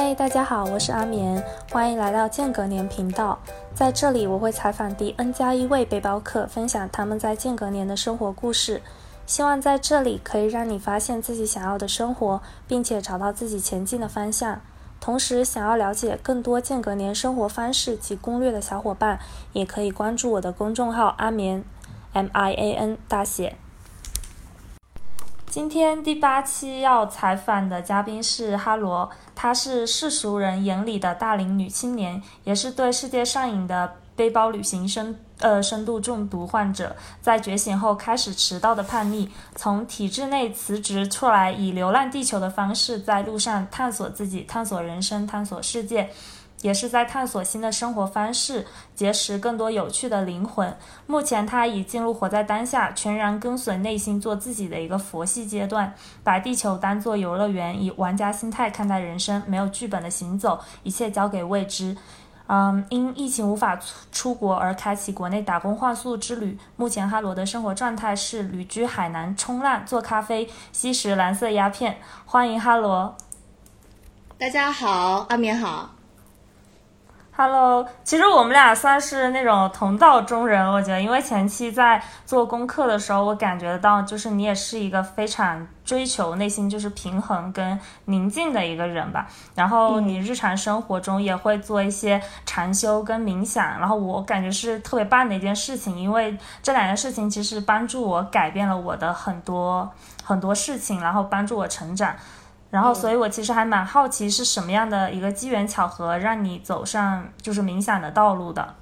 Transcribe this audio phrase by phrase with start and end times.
[0.00, 1.42] 嗨，大家好，我是阿眠，
[1.72, 3.36] 欢迎来到间隔年频道。
[3.74, 8.80] 在这里，我会采访第 N 加一位背包客，分享他们在间隔年的生活故事。
[9.26, 14.60] 希望在这里可以让你发现自己想要的生活，并且找到自己前进的方向。
[15.00, 19.18] 同时，想要了解更多间隔年生活方式及攻略的小伙伴，
[19.52, 21.64] 也可以关注我的公众号阿眠
[22.12, 23.56] ，M I A N 大写。
[25.50, 36.94] 今天第八期要采访的嘉宾是哈罗，她是世俗人眼里的大龄女青年，也是对世界上瘾的背包旅行深呃深度中毒患者。
[37.22, 46.10] 在觉醒后开始迟到的叛逆，从体制内辞职出来，以流浪地球的方式在路上探索自己、探索人生、探索世界。
[46.62, 50.76] 也是在探索新的生活方式，结识更多有趣的灵魂。
[51.06, 55.94] 目前，他已进入活在当下、全然跟随内心做自己的一个佛系阶段，
[56.24, 61.96] 把地球当作游乐园，以玩家心态看待人生，没有剧本的行走，一切交给未知。
[62.50, 66.58] 嗯，因疫情无法出出国而开启国内打工换宿之旅。
[66.76, 71.98] 目前，哈罗的生活状态是旅居海南，冲浪、做咖啡、吸食蓝色鸦片。
[72.24, 73.14] 欢迎哈罗！
[74.38, 75.97] 大家好，阿棉好。
[77.40, 89.28] Hello，其实我们俩算是那种同道中人，我觉得，因为前期在做功课的时候，我感觉到就是你也是一个非常追求内心就是平衡跟宁静的一个人吧。
[89.54, 99.88] 然后你日常生活中也会做一些禅修跟冥想，然后我感觉是特别棒的一件事情，因为这两件事情其实帮助我改变了我的很多
[100.24, 102.16] 很多事情，然后帮助我成长。
[102.70, 108.74] 然后，所以我其实还蛮好奇，是什么样的一个机缘巧合让你走上就是冥想的道路的？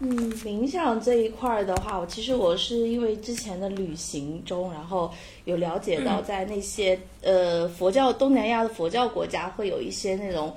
[0.00, 5.08] 嗯，冥想这一块的话，我其实我是因为之前的旅行中，然后
[5.44, 10.52] 有了解到，在那些呃佛教东南亚的佛教国家，会有一些那种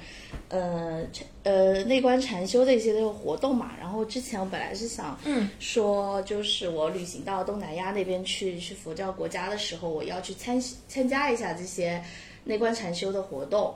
[0.49, 1.03] 呃
[1.43, 3.73] 呃内观禅修的一些那种活动嘛。
[3.79, 5.15] 然后之前我本来是想
[5.59, 12.03] 说，就是我旅行到东南亚那边去去佛教国家的时候，我要去参参加一下这些。
[12.45, 13.73] 内观禅修的活动，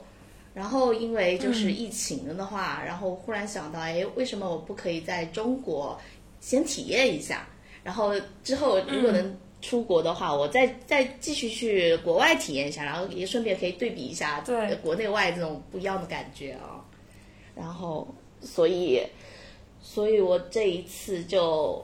[0.53, 5.99] 然后因为就是疫情了的话，然后忽然想到，哎，为什么我不可以在中国
[6.39, 7.47] 先体验一下？
[7.83, 8.13] 然后
[8.43, 16.85] 之后如果能出国的话，我再再继续去国外体验一下，然后也顺便可以对比一下对国内外这种不一样的感觉啊。
[17.55, 18.07] 然后，
[18.41, 19.01] 所以，
[19.81, 21.83] 所以我这一次就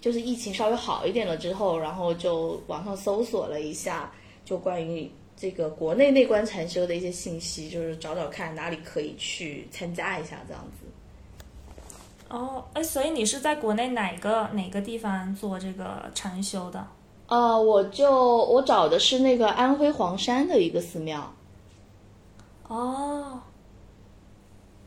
[0.00, 4.12] 就是疫情稍微好一点了之后，然后就网上搜索了一下，
[4.44, 5.10] 就关于。
[5.40, 10.86] 这个国内内观禅修的一些信息，就是找找看哪里可以去参加一下这样子。
[12.28, 16.84] 哦，哎，所以你是在国内哪个哪个地方做这个禅修的？
[17.28, 18.12] 呃，我就
[18.46, 21.32] 我找的是那个安徽黄山的一个寺庙。
[22.66, 23.40] 哦，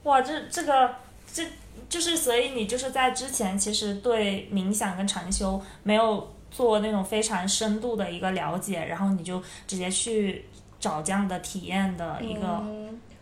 [0.04, 0.94] 哇，这这个
[1.32, 1.46] 这
[1.88, 6.28] 就是，所以你就是在之前其实对冥想跟禅修没有。
[6.52, 10.44] 做那种非常深度的一个了解，然后你就直接去
[10.82, 12.62] 找这样的体验的一个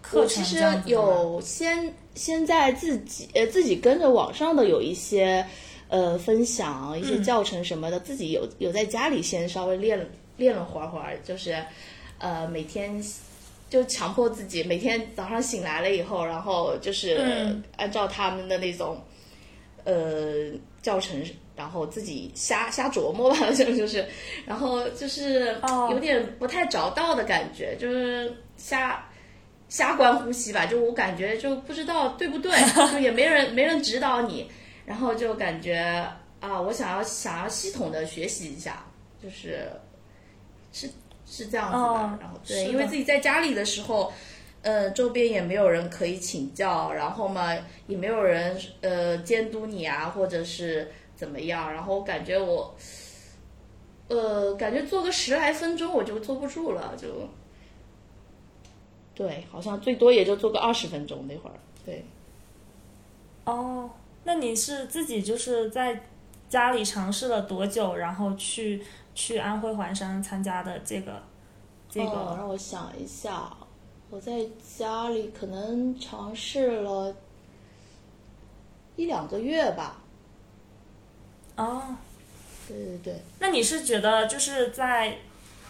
[0.01, 0.43] 课程。
[0.43, 5.45] 其实有先先在自己呃自己跟着网上的有一些
[5.89, 11.63] 呃分享一些教程什么的，自己有有在家里先稍微练练了会儿会儿，就是
[12.17, 12.99] 呃每天
[13.69, 18.99] 就强迫自己每天早上醒来了以后，然后就是按照他们的那种
[19.83, 20.49] 呃
[20.81, 21.23] 教程。
[21.59, 24.05] 然后自己瞎瞎琢磨吧， 就就是，
[24.45, 25.57] 然后就是
[25.91, 29.05] 有点不太着道的感觉，就是瞎
[29.67, 32.49] 瞎观呼吸吧，就我感觉就不知道对不对，
[32.93, 34.49] 就也没人没人指导你，
[34.85, 35.75] 然后就感觉
[36.39, 38.81] 啊，我想要想要系统的学习一下，
[39.21, 39.69] 就是
[40.71, 40.89] 是
[41.25, 44.13] 是这样子的，然后对，因为自己在家里的时候，
[44.61, 47.53] 呃，周边也没有人可以请教，然后嘛，
[47.87, 50.89] 也没有人呃监督你啊，或者是。
[51.19, 51.73] 怎么样？
[51.73, 52.73] 然后我感觉我，
[54.07, 57.07] 呃，感觉做个十来分钟我就坐不住了，就，
[59.13, 62.05] 对，好像最多也就做个二十分钟那会儿，对。
[63.43, 63.89] 哦，
[64.23, 66.03] 那你是自己就是在
[66.47, 68.81] 家里尝试了多久，然后去
[69.13, 71.21] 去安徽黄山参加的这个
[71.89, 72.35] 这个？
[72.37, 73.51] 让我想一下，
[74.09, 74.47] 我在
[74.77, 77.13] 家里可能尝试了
[78.95, 80.01] 一两个月吧。
[81.61, 81.83] 哦，
[82.67, 85.17] 对对对，那你是觉得就是在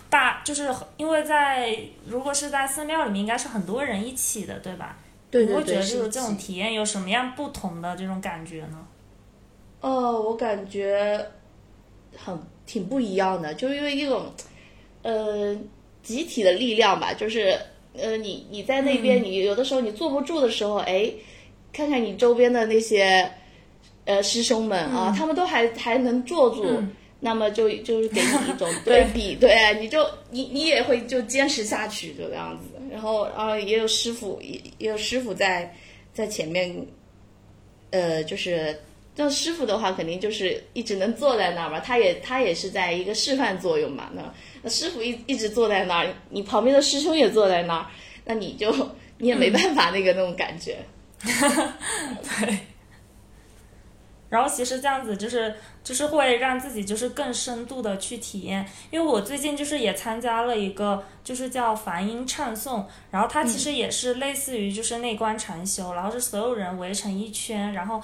[0.09, 4.97] 大，就是因为在如果是在寺庙里面，应该是很多人一起的，对吧？
[5.31, 8.87] 对对对，你会觉得就是这种体验有什么样不同的这种感觉呢？
[9.81, 11.25] 哦，我感觉
[12.15, 12.37] 很
[12.67, 14.31] 挺不一样的，就是因为一种
[15.01, 15.57] 呃
[16.03, 17.59] 集体的力量吧，就是
[17.93, 21.11] 呃，你你在那边，你有的时候你坐不住的时候，哎，
[21.73, 23.31] 看看你周边的那些
[24.09, 26.65] 呃师兄们啊，他们都还还能坐住，
[27.19, 32.81] 那么就就是给你一种 对比，对，你就你你也会就坚持下去这个样子。
[32.91, 35.71] 然后啊，也有师傅也也有师傅在
[36.11, 36.75] 在前面，
[37.91, 38.75] 呃，就是
[39.15, 44.23] 那师傅的话，肯定就是一直能坐在那儿嘛，他也他也是在一个示范作用嘛，那
[44.63, 47.85] 那师傅一一直坐在那儿，你旁边的师兄也坐在那儿，
[48.25, 48.73] 那你就
[49.19, 50.77] 你也没办法那个那种感觉，
[51.21, 52.57] 对。
[54.29, 68.01] 然后其实这样子就是就是会让自己就是更深度的去体验，因为我最近就是也参加了一个就是叫梵音唱诵，然后它其实也是类似于就是内观禅修，然后是所有人围成一圈，然后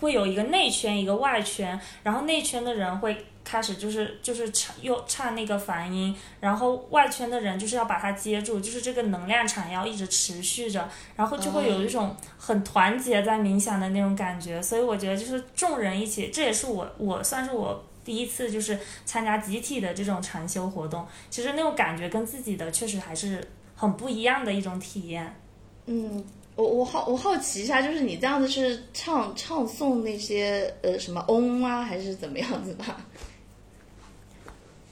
[0.00, 3.26] 会有一个内圈一个外圈，然后内圈的人会。
[3.50, 10.86] 开始就是就是唱又唱那个梵音，然后外圈的人就是要把它接住，就是这个能量场要一直持续着，
[11.16, 14.60] 然后就会有一种很团结在冥想的那种感觉。
[14.60, 21.06] 所以我觉得就是众人一起，这也是我我算是我第一次就是参加集体的这种禅修活动。
[21.30, 23.42] 其实那种感觉跟自己的确实还是
[23.74, 25.34] 很不一样的一种体验。
[25.86, 26.22] 嗯，
[26.54, 33.00] 我我好我好奇一下，就是你这样子是唱唱诵那些呃什么嗡啊，还是怎么样子吧？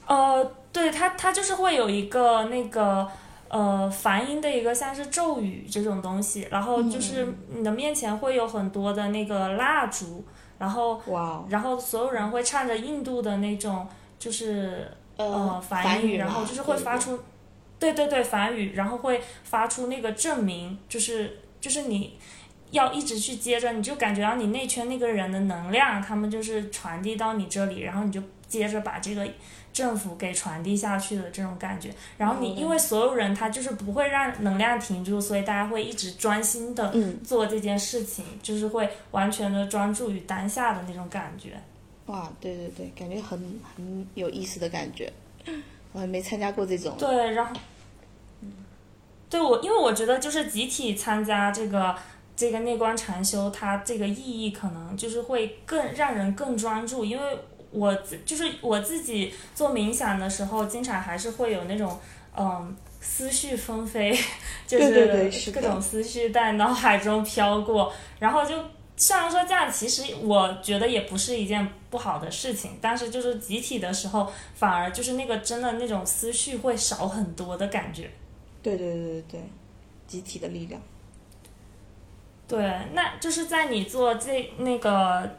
[0.07, 3.05] 呃，对它，它就是会有一个那个
[3.49, 10.23] 呃梵音的一个像是咒语这种东西，然后就是你的面前会有很多的那个蜡烛，
[10.57, 11.01] 然后
[11.49, 13.85] 然后所有人会唱着印度的那种
[14.17, 17.19] 就是呃梵语，然后就是会发出，
[17.77, 22.17] 对对对梵语，然后会发出那个证明，就是就是你
[22.71, 29.27] 要一直去接着，你就感觉到你内圈那个人的能量，他们就是传递到你这里，然后你就接着把这个。
[29.77, 36.91] 政府给传递下去的这种感觉，然后你因为所有人他就是不会让能量停住，所以大家会一直专心的
[37.23, 41.61] 做这件事情，就是会完全的专注于当下的那种感觉。
[42.07, 43.39] 哇，对对对，感觉很
[43.75, 45.13] 很有意思的感觉，
[45.93, 46.95] 我还没参加过这种。
[46.97, 47.55] 对，然后，
[49.29, 51.95] 对我，因为我觉得就是集体参加这个
[52.35, 57.37] 这个内观禅修，它这个意义可能就是会更让人更专注，因为。
[57.77, 61.99] 我自就是我自己做冥想的时候，经常还是会有那种
[62.35, 64.17] 嗯思绪纷飞，
[64.65, 67.93] 就是各种思绪在脑海中飘过。
[68.19, 68.55] 然后就
[68.95, 78.09] 虽然说这样，其实我觉得也不是一件不好的事情，但是就是集体的时候，反而就是那个真的那种思绪会少很多的感觉。
[78.63, 79.41] 对对对对对，
[80.07, 80.81] 集体的力量。
[82.47, 82.57] 对，
[82.93, 85.29] 那就是在你做这那个。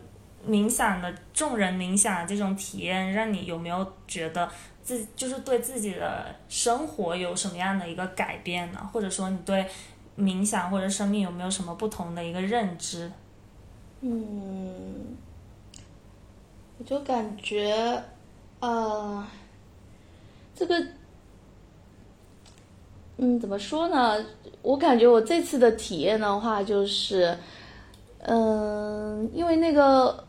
[0.48, 4.50] 冥想的众人冥想的这种体验，让你有没有觉得
[4.82, 8.80] 自就是对自己的生活有什么样的一个改变呢？
[8.90, 9.66] 或者说你对
[10.16, 13.12] 冥想或者生命有没有什么不同的一个认知？
[14.00, 15.16] 嗯，
[16.78, 18.02] 我就感觉，
[18.60, 19.26] 呃，
[20.56, 20.82] 这个，
[23.18, 24.24] 嗯，怎么说呢？
[24.62, 27.36] 我感觉我这次的体验的话，就是，
[28.20, 30.26] 嗯，因为那个。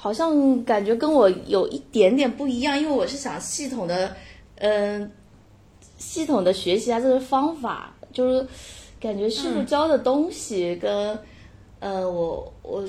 [0.00, 4.16] 好像感觉跟我有一点点不一样，因为我是想系统的，
[4.54, 5.10] 嗯，
[5.98, 8.46] 系统的学习啊，这个方法就是
[9.00, 11.18] 感觉师傅教的东西跟，
[11.80, 12.88] 呃，我我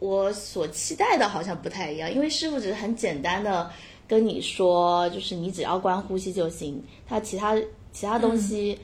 [0.00, 3.70] 我所期待的好像不太一样，因为师傅只是很简单的
[4.08, 7.56] 跟你说，就是你只要观呼吸就行，他其他
[7.92, 8.76] 其他东西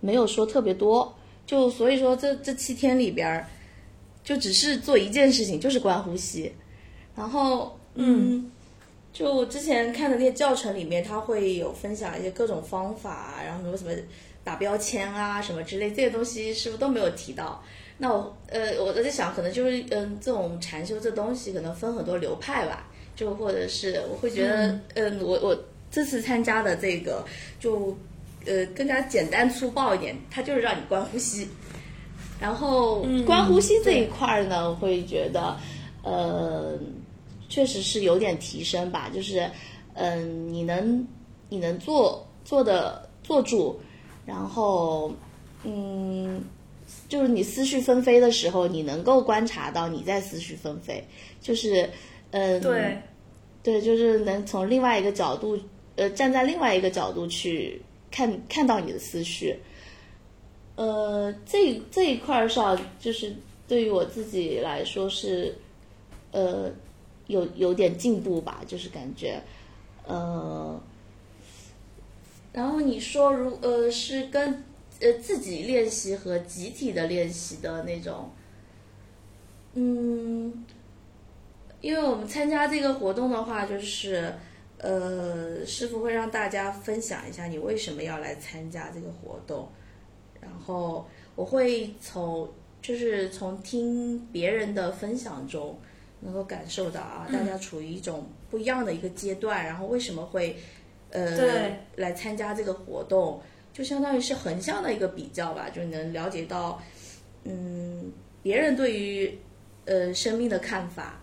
[0.00, 1.14] 没有说特别多，
[1.46, 3.46] 就所以说这这七天里边儿，
[4.24, 6.52] 就只是做一件事情，就是观呼吸。
[7.18, 8.48] 然后，嗯，
[9.12, 13.90] 就我之前看的那些教程里面，他会有分享一些各种方法，然后什么什么
[14.44, 17.60] 打标签啊，什么之类这些东西，是不是都没有提到？
[17.98, 27.24] 那我，呃，我在想，可能就是，嗯，这种禅修这东西可能分很多流派吧，就或者是我会觉得，嗯，我我这次参加的这个
[27.58, 27.98] 就，
[28.46, 31.48] 呃，更加简单粗暴一点，它就是让你观呼吸，
[32.40, 35.56] 然后观呼吸这一块呢，我会觉得，
[36.04, 36.78] 呃。
[37.48, 39.50] 确实是有点提升吧，就是，
[39.94, 41.06] 嗯，你能，
[41.48, 43.80] 你能做做的做住，
[44.26, 45.10] 然后，
[45.64, 46.42] 嗯，
[47.08, 51.02] 就是你思绪纷飞的时候，你能够观察到你在思绪纷飞，
[51.40, 51.88] 就是，
[52.32, 52.98] 嗯，对，
[53.62, 55.58] 对，就是能从另外一个角度，
[55.96, 59.58] 呃，站在另外一个角度去看看到你的思绪，
[60.76, 63.34] 呃，这这一块上，就是
[63.66, 65.56] 对于我自己来说是，
[66.32, 66.70] 呃。
[67.28, 69.40] 有有点进步吧，就是感觉，
[70.04, 70.78] 呃，
[72.52, 74.64] 然后你说如呃是跟
[75.00, 78.30] 呃自己练习和集体的练习的那种，
[79.74, 80.64] 嗯，
[81.80, 84.34] 因为我们参加这个活动的话，就是
[84.78, 89.68] 呃，师傅会让大家分享一下你为什么要来参加这个活动，
[90.40, 91.06] 然后
[91.36, 92.48] 我会从
[92.80, 95.78] 就是从听别人的分享中，
[96.20, 100.56] 能够感受到啊，大家处于一种不一样的一个阶段，然后为什么会
[101.10, 101.76] 呃对。
[101.96, 103.40] 来参加这个活动，
[103.72, 106.80] 就相当于是横向的一个比较吧，就能了解到
[107.44, 109.38] 嗯别人对于
[109.84, 111.20] 呃生命的看法，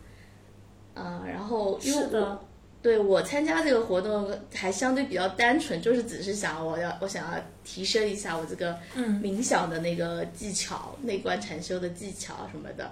[0.94, 2.38] 啊、然后因为我是，
[2.82, 9.22] 对我参加这个活动还相对比较单纯，就是只是想我要我想要提升一下我这个嗯。
[9.22, 12.92] 冥想的那个技巧、内观禅修的技巧什么的，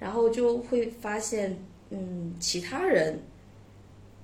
[0.00, 1.56] 然后就会发现，
[1.90, 3.20] 嗯，其他人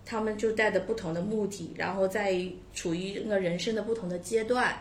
[0.04, 4.74] 他们就带着不同的目的，然后在处于那个人生的不同的阶段，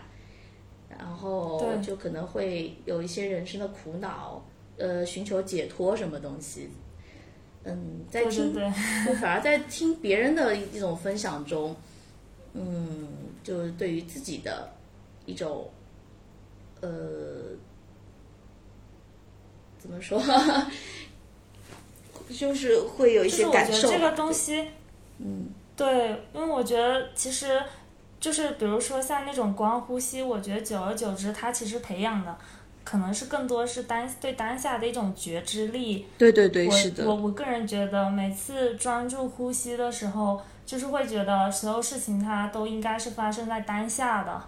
[0.90, 4.44] 然后对就可能会有一些人生的苦恼，
[4.78, 6.70] 呃，寻求解脱什么东西。
[7.64, 11.76] 嗯，在对听对对，就反而在听别人的一种分享中，
[12.54, 13.08] 嗯，
[13.44, 14.72] 就是对于自己的
[15.26, 15.68] 一种，
[16.82, 17.55] 呃，
[19.86, 20.20] 怎么说，
[22.30, 23.82] 就是会有一就是我些感受。
[23.82, 24.68] 觉得这个东西，
[25.20, 27.62] 嗯，对，因为我觉得其实
[28.20, 32.36] 就是比如说像那种光呼吸，我觉得久而久之，它其实培养的
[32.84, 36.08] 可能是更多是当对当下的一种觉知力。
[36.18, 44.42] 对对对，我是的，我我个人觉得，每次专注呼吸的时候，就是会觉得所有事情它都应该是发生在当下的。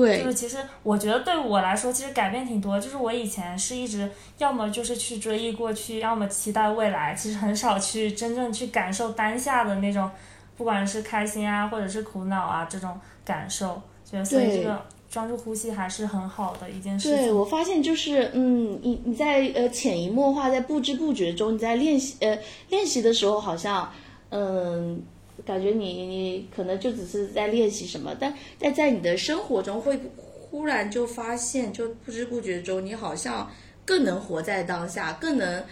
[0.00, 2.78] 对就是其实我觉得对我来说，其实改变挺多。
[2.78, 10.10] 就是我以前是一直要么就是去追忆过去，要么期待未来，其实很少去真正去感受当下的那种，
[10.56, 13.80] 不管是开心啊，或者是苦恼啊这种感受。
[14.04, 17.36] 觉得所以这个专注呼吸还是很好的一件事对，情。
[17.36, 22.38] 我发现就是，嗯，你你在呃潜移默化，在不知不觉中，你在练习呃
[22.68, 23.90] 练习的时候，好像，
[24.30, 25.02] 嗯，
[25.46, 33.50] 感觉你你可能就只是在练习什么，但但在你的生活中会忽然就发现，就不知不觉中，你好像
[33.84, 35.64] 更能活在当下，更能，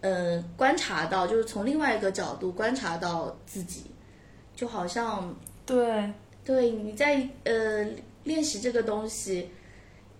[0.00, 3.84] 嗯，观察到，就是从另外一个角度观察到自己，
[4.54, 5.34] 就好像
[5.64, 6.12] 对，
[6.44, 7.86] 对，你在呃
[8.24, 9.48] 练习这个东西，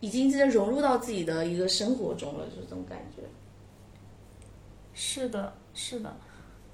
[0.00, 3.23] 已经真的融入到自己的一个生活中了，就这种感觉。
[4.95, 6.17] 是的，是的。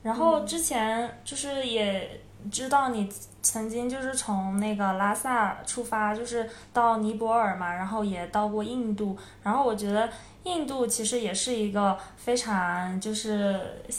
[0.03, 2.09] 然后之前就是也
[2.51, 3.09] 知道你
[3.43, 9.17] 曾经就是从那个拉萨出发，就是到尼泊尔嘛，然后也到过印度。
[9.43, 10.09] 然后我觉得
[10.45, 13.59] 印度其实也是一个非常就是，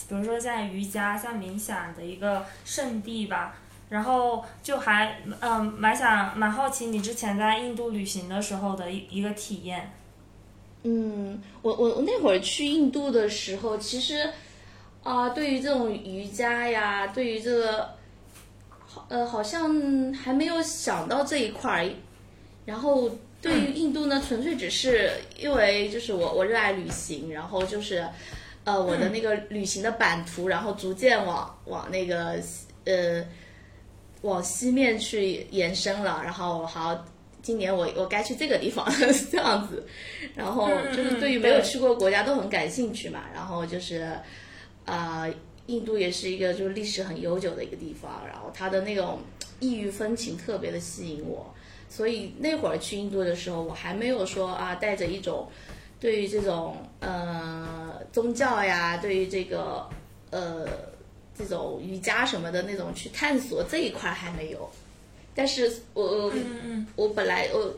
[0.09, 3.55] 比如说像瑜伽、像冥想的一个圣地吧。
[3.89, 9.89] 然后就还嗯蛮想蛮好奇你之前在印度旅行的时候的一一个体验。
[10.83, 14.29] 嗯，我我那会儿去印度的时候，其实
[15.03, 17.89] 啊、对于这种瑜伽呀，对于这个，
[18.97, 21.89] 好呃，好像还没有想到这一块儿。
[22.65, 23.09] 然后
[23.41, 28.05] 对于印度呢，纯粹只是因为就是我我热爱旅行，然后就是
[28.63, 32.35] 呃我的那个旅行的版图，然后逐渐往往那个
[32.85, 33.25] 呃
[34.21, 37.05] 往西面去延伸了，然后好。
[37.39, 38.85] 今年我我该去这个地方
[39.31, 39.81] 这样子，
[40.35, 44.05] 然后就是对于没有去过国家都很感兴趣嘛，然后就是，
[44.83, 45.25] 啊、
[45.67, 49.19] 印度也是一个就是历史很悠久的一个地方，然后它的那种
[49.59, 51.53] 异域风情特别的吸引我，
[51.89, 55.47] 所以那会儿去印度的时候，我还没有说啊带着一种
[55.99, 59.87] 对于这种呃宗教呀，对于这个
[60.31, 60.67] 呃
[61.37, 64.69] 这种瑜伽什么的那种去探索这一块还没有，
[65.35, 66.33] 但是我我
[66.95, 67.75] 我本来我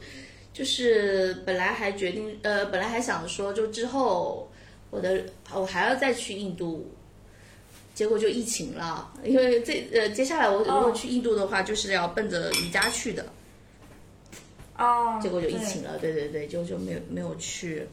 [0.54, 4.50] 就是本来还决定呃，本来还想说就之后
[4.90, 6.92] 我的我还要再去印度，
[8.00, 13.26] 结果就疫情了，因为这呃接下来我如果哦去印度的话，就是要奔着瑜伽去的，
[14.78, 17.86] 哦，结果就疫情了，对对对，就就没有没有去，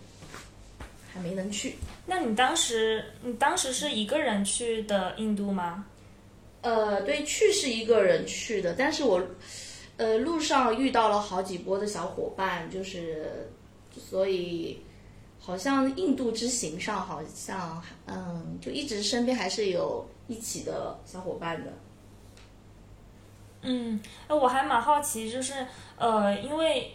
[1.13, 1.75] 还没能去。
[2.07, 5.85] 那你当时，你当时是一个人去的印度吗？
[6.61, 9.21] 呃，对，去是一个人去的，但是我，
[9.97, 13.45] 呃，路上遇到了好几波的小伙伴，就是，
[13.99, 14.79] 所以，
[15.47, 21.73] 好像印度之行上，好像，嗯，就一直身边还是有一起的小伙伴的。
[23.63, 25.65] 嗯，哎，我还蛮好奇，就是
[25.97, 26.91] 呃，因为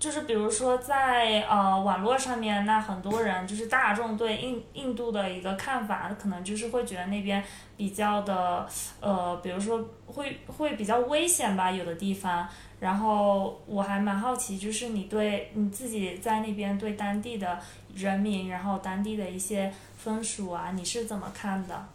[0.00, 7.44] 就是比如说在呃网络上面，那很多人就是大众对印印度的一个看法，可能就是会觉得那边
[7.76, 8.66] 比较的
[9.00, 12.48] 呃，比如说会会比较危险吧，有的地方。
[12.78, 17.58] 然后我还蛮好奇，就是你对你自己在那边对当地的
[17.94, 21.86] 人民，然后当地的一些风俗啊，你是怎么看的？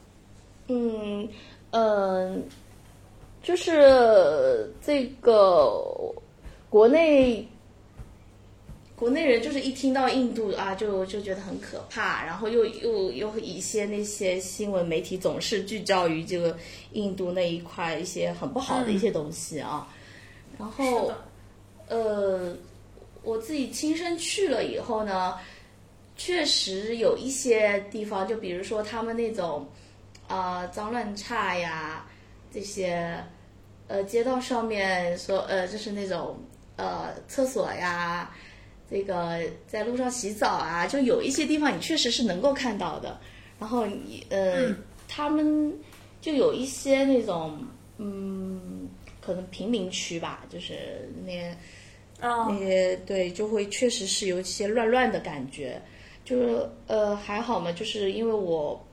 [0.68, 1.28] 嗯
[1.72, 2.38] 呃，
[3.42, 5.84] 就是这个
[6.70, 7.48] 国内。
[8.94, 16.56] 国内人就是一听到印度啊，就就觉得很可怕，然后又又又一些那些新闻媒体总是聚焦于这个
[16.92, 19.88] 印度那一块一些很不好的一些东西啊。
[20.62, 21.12] 然后，
[21.88, 22.56] 呃，
[23.24, 25.36] 我自己亲身去了以后呢，
[26.16, 29.68] 确实有一些地方，就比如说他们那种
[30.28, 32.06] 啊脏乱差呀，
[32.54, 33.18] 这些
[33.88, 36.38] 呃街道上面说呃就是那种
[36.76, 38.32] 呃厕所呀。
[38.94, 43.18] 这个在路上洗澡啊，就有一些地方你确实是能够看到的。
[43.58, 44.76] 然后你呃，
[45.08, 45.74] 他们
[46.20, 47.58] 就有一些那种
[47.98, 48.81] 嗯，
[49.22, 51.56] 可能贫民区吧，就是那些
[52.20, 55.82] 那些对，就会确实是有一些乱乱的感觉。
[56.26, 58.86] 就是呃还好嘛，就是因为我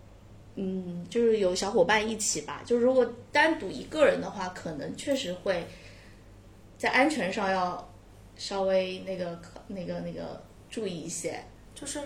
[0.55, 2.63] 嗯，就是有小伙伴一起吧。
[2.65, 5.65] 就如果单独一个人的话，可能确实会
[6.77, 7.85] 在安全上要。
[8.41, 11.43] 稍微那个那个那个注意一些，
[11.75, 12.01] 就是，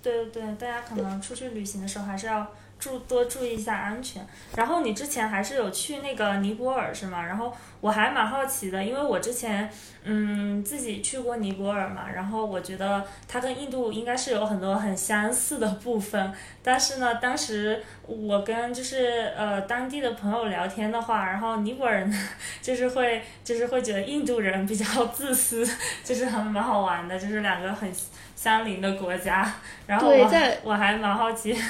[0.00, 2.48] 对对对，大家可能出去旅行的时候还是要。
[2.82, 4.26] 注多注意一下安全。
[4.56, 7.24] 然后你之前还是有去那个尼泊尔是吗？
[7.24, 9.70] 然后我还蛮好奇的，因为我之前
[10.02, 16.32] 嗯自己去过尼泊尔嘛，然后我觉得它跟印度应该是有很多很相似的部分。
[16.60, 22.12] 但是呢，当时我跟就是呃当地的朋友聊天的话，然后尼泊尔人
[22.60, 25.64] 就是会就是会觉得印度人比较自私，
[26.02, 27.88] 就是很蛮好玩的，就是两个很
[28.34, 29.54] 相邻的国家。
[29.86, 30.30] 然后我
[30.64, 31.56] 我还蛮好奇。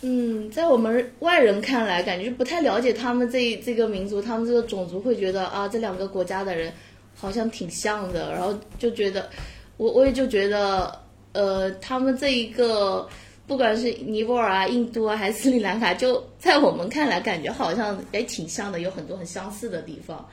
[0.00, 6.70] 嗯，在我们外人看来，感觉不太了解他们这这个民族，他们这个种族会觉得啊，这两个国家的人
[7.14, 9.30] 好像挺像的，然后就觉得，
[9.78, 11.00] 我我也就觉得，
[11.32, 13.08] 呃，他们这一个
[13.46, 20.28] 不管是尼泊尔啊、印度啊，还是斯里兰卡，就在我们看来，感觉好像也挺像的，有很多很相似的地方。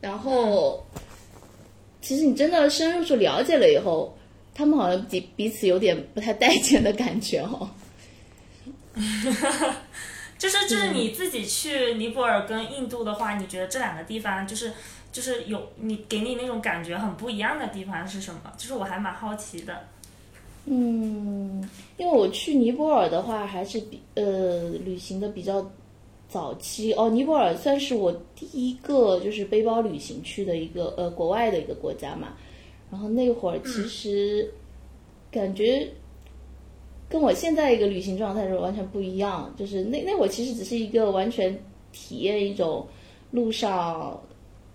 [0.00, 0.84] 然后，
[2.00, 4.16] 其实你真的深入去了解了以后，
[4.52, 7.68] 他们好像彼彼此有点不太待见的感觉哦。
[10.38, 14.72] 就是就是你自己去尼泊尔跟印度的话，你觉得这两个地方就是
[15.10, 18.40] 就是有你给你那种感觉很不一样的地方是什么？
[18.56, 19.84] 就是我还蛮好奇的。
[20.66, 25.68] 嗯，因为我去尼泊尔的话，还是比呃旅行的比较
[26.28, 27.10] 早期哦。
[27.10, 32.34] 尼泊尔算是我第一个就是背包旅行去的一个呃国外的一个国家嘛。
[32.92, 34.52] 然后那会儿其实
[35.32, 35.90] 感觉。
[37.08, 41.58] 跟我现在一个旅行状态是完全不一样，就是那那我其实只是一个完全
[41.90, 42.86] 体验一种
[43.30, 44.20] 路上，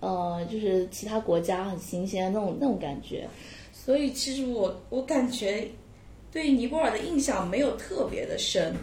[0.00, 3.28] 呃，就是其他国家很新鲜那种那种感觉，
[3.72, 5.68] 所以其实我我感觉
[6.32, 8.74] 对尼泊尔的印象没有特别的深，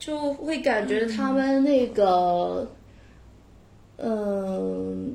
[0.00, 2.68] 就会感觉他们那个，
[3.98, 5.14] 嗯，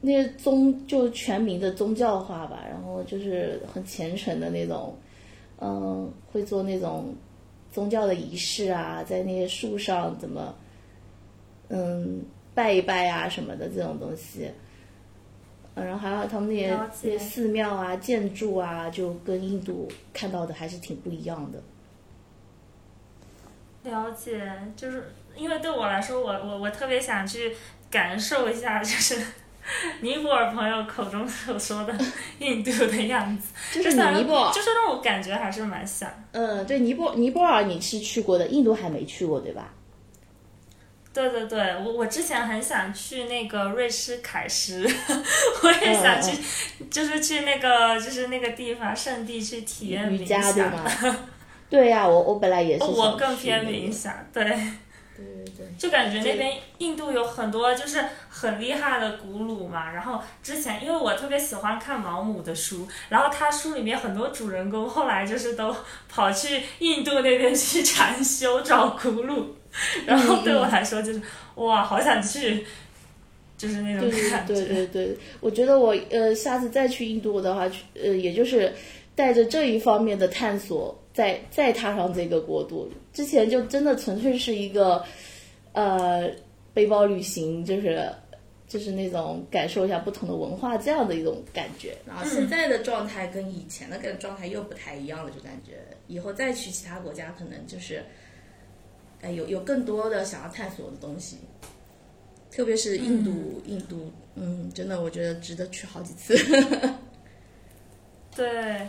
[0.00, 4.92] 那些宗就全民的宗教化吧，然后就是很虔诚的那种。
[5.64, 7.14] 嗯，会做那种
[7.70, 10.52] 宗教的仪式啊，在那些树上怎么，
[11.68, 12.20] 嗯，
[12.52, 14.50] 拜一拜啊什么的这种东西。
[15.76, 21.62] 嗯，然后还有他们那些那些寺庙啊、建筑啊，就跟印度看到的还是挺不一样的。
[23.88, 27.54] 了解，就是因为对我来说，我我我特别想去
[27.88, 29.24] 感受一下，就是。
[30.00, 31.94] 尼泊尔朋友口中所说的
[32.38, 36.10] 印度的样子，就是尼泊尔，就是那种感觉还是蛮像。
[36.32, 39.72] 嗯，对，尼泊尼泊尔你是去过的，印度还没去过，对吧？
[41.14, 44.82] 对对对，我我之前很想去那个瑞士凯什，
[45.62, 46.36] 我也想去，
[46.90, 50.84] 就是去那个就是那个地方圣地去体验瑜伽，对吗？
[51.68, 52.84] 对呀，我我本来也是。
[52.84, 54.42] 我更偏冥想，对。
[55.22, 59.92] 对对对，就感觉那边印度有很多就是很厉害的古鲁嘛。
[59.92, 65.74] 然后之前因为我特别喜欢看毛姆的书，然后他书里面很多主人公后来就是都
[66.08, 69.54] 跑去印度那边去禅修找古鲁，
[70.06, 71.20] 然后对我来说就是
[71.56, 72.66] 哇，好想去，
[73.56, 74.54] 就是那种 感觉。
[74.54, 78.72] 对对对，我觉得我呃下次再去印度的话，呃也就是
[79.14, 80.96] 带着这一方面的探索。
[81.14, 85.04] 再再踏上这个国度，之前就真的纯粹是一个，
[85.72, 86.26] 呃，
[86.72, 88.10] 背包旅行，就是
[88.66, 91.94] 就是那种感受一下不同的文化这样的一种感觉。
[92.06, 95.72] 然后现在的状态跟以前的个状态又不太一样了，就感觉
[96.06, 98.02] 以后再去其他国家，可能就是，
[99.20, 101.36] 哎，有有更多的想要探索的东西。
[102.50, 106.34] 特别是印度，印度，嗯，真的我觉得值得去好几次。
[108.34, 108.88] 对。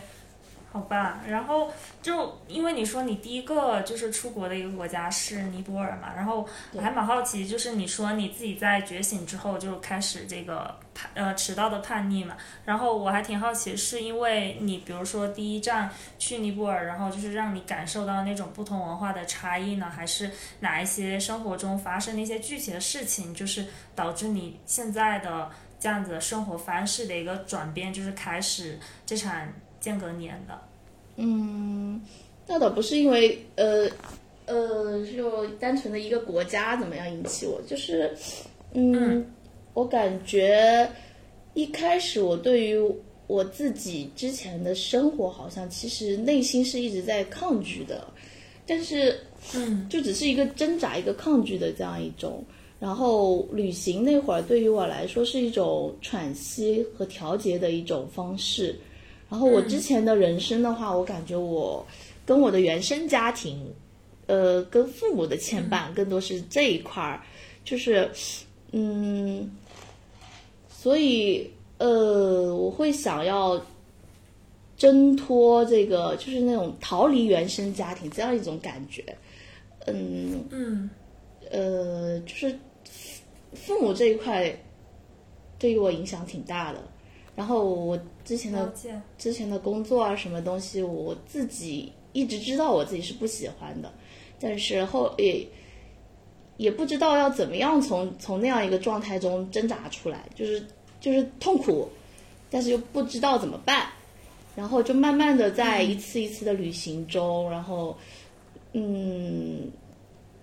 [0.72, 1.70] 好吧，然后
[2.02, 20.28] 就因为你说你第一个就是出国的一个国家是尼泊尔嘛，然后我还蛮好奇，就是你说你自己在觉醒之后就开始这个叛呃迟到的叛逆嘛，然后我还挺好奇，是因为你比如说第一站去尼泊尔，然后就是让你感受到那种不同文化的差异呢，还是
[20.58, 25.48] 哪一些生活中发生的一些具体的事情，就是导致你现在的
[25.84, 29.46] 这样子的生活方式的一个转变，就是开始这场。
[29.80, 30.58] 间隔年的，
[31.16, 32.00] 嗯，
[32.46, 33.86] 那倒不是因为呃
[34.46, 38.16] 呃，就单纯的一个国家怎么样引起我，就是，
[38.72, 39.30] 嗯，
[39.74, 40.90] 我感觉
[41.52, 42.94] 一开始我对于
[43.26, 48.08] 我自己之前的生活，好像其实内心是一直在抗拒的，
[48.66, 49.20] 但是，
[49.54, 52.42] 嗯，就只是一个挣扎、一个抗拒的这样一种。
[52.80, 58.78] 然后旅行那会儿，对于我来说是一种喘息和调节的一种方式。
[59.30, 61.84] 然后我之前的人生的话，我感觉我
[62.26, 63.58] 跟我的原生家庭，
[64.26, 67.20] 呃，跟父母的牵绊更多是这一块儿，
[67.64, 68.08] 就是，
[68.72, 69.50] 嗯，
[70.68, 73.60] 所以呃，我会想要
[74.76, 79.02] 挣脱这个，就是那种逃离原生家庭这样一种感觉，
[79.86, 80.44] 嗯。
[80.50, 80.90] 嗯，
[81.54, 82.58] 呃，就是
[83.52, 84.52] 父母这一块
[85.56, 86.82] 对于我影响挺大的。
[87.36, 88.72] 然后我之前的
[89.16, 93.92] 之前的工作啊，什么东西，我自己一直知道我自己是不喜欢的，
[94.40, 95.46] 但是后也
[96.56, 100.66] 也不知道要怎么样从从那样一个状态中挣扎出来，就是
[101.00, 101.88] 就是痛苦，
[102.50, 103.86] 但是又不知道怎么办，
[104.56, 107.96] 然后就慢慢的在一次一次的旅行中，然后
[108.72, 109.70] 嗯。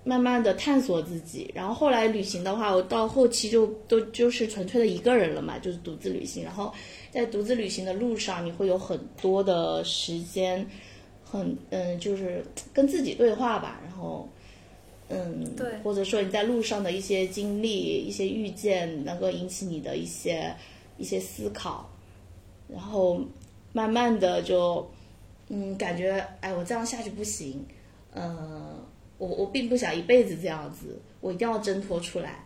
[0.03, 6.43] 慢慢的探索自己，然后后来旅行的话，我到后期就都就是纯粹的一个人了嘛，就是独自旅行。
[6.43, 6.73] 然后
[7.11, 10.65] 在独自旅行的路上，你会有很多的时间，
[11.23, 13.79] 很嗯，就是跟自己对话吧。
[13.83, 14.27] 然后
[15.09, 20.51] 嗯，对，或者说你在路上的一些经历、一些遇见，能够引起你的一些
[20.97, 21.87] 一些思考。
[22.67, 23.21] 然后
[23.71, 24.89] 慢慢的就
[25.49, 27.63] 嗯，感觉哎，我这样下去不行，
[28.15, 28.79] 嗯。
[29.21, 32.43] 我我并不想一辈子这样子，我一定要挣脱出来，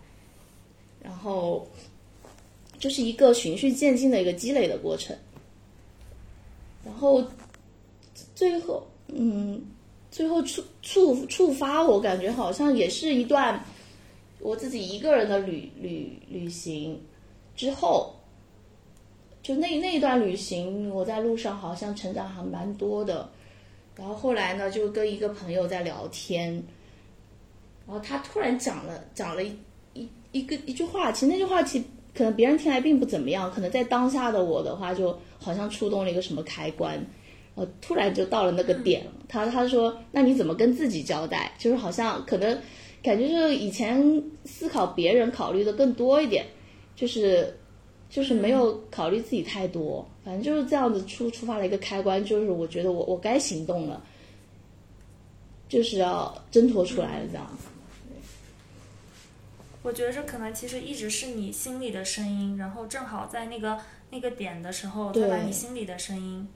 [1.01, 1.65] 然后
[2.77, 5.15] 就是一个循序渐进的一个积累的过程，
[6.83, 7.23] 然后
[8.35, 9.63] 最后嗯，
[10.11, 13.63] 最后触触触发我感觉好像也是一段
[14.41, 17.01] 我自己一个人的旅旅旅行
[17.55, 18.13] 之后，
[19.41, 23.29] 就那那段旅行我在路上好像成长还蛮多的。
[23.95, 26.51] 然后后来呢，就跟一个朋友在聊天，
[27.87, 29.55] 然后他突然讲了讲了一
[29.93, 37.05] 一一个一句话，其实那句话其实可能别人听来并不怎么样，可能在当下的我的话，就好像触动了一个什么开关，
[37.55, 39.05] 呃，突然就到了那个点。
[39.27, 41.51] 他他说：“那你怎么跟自己交代？
[41.57, 42.59] 就是好像可能
[43.01, 46.45] 感觉就是以前思考别人考虑的更多一点，
[46.95, 47.55] 就是。”
[48.07, 54.03] 就是没有考虑自己太多，反正就是这样子触触发了一个开关，就是我觉得我我该行动了，
[55.69, 57.67] 就是要挣脱出来了这样子。
[59.83, 66.47] 我觉得这可能其实一直是你心里的声音，然后正好在那个那个点的时候，他把你心里的声音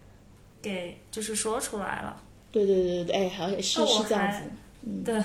[0.64, 2.24] 给就是说出来了。
[2.52, 4.40] 对对对对，哎，好像是是这样子，
[4.82, 5.24] 嗯，对。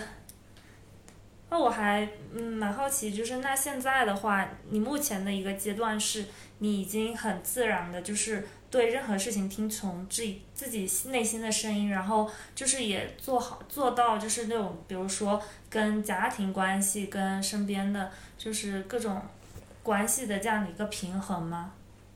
[1.54, 6.24] 那我还嗯蛮好奇，就是那现在的话，你目前的一个阶段是，
[6.58, 15.40] 你已经很自然的，就是对任何事情听从自己自己内心的声音，然后就是也做好做到，就是那种比如说
[15.70, 19.22] 跟家庭关系、跟身边的就是各种
[19.84, 21.70] 关系的这样的一个平衡吗？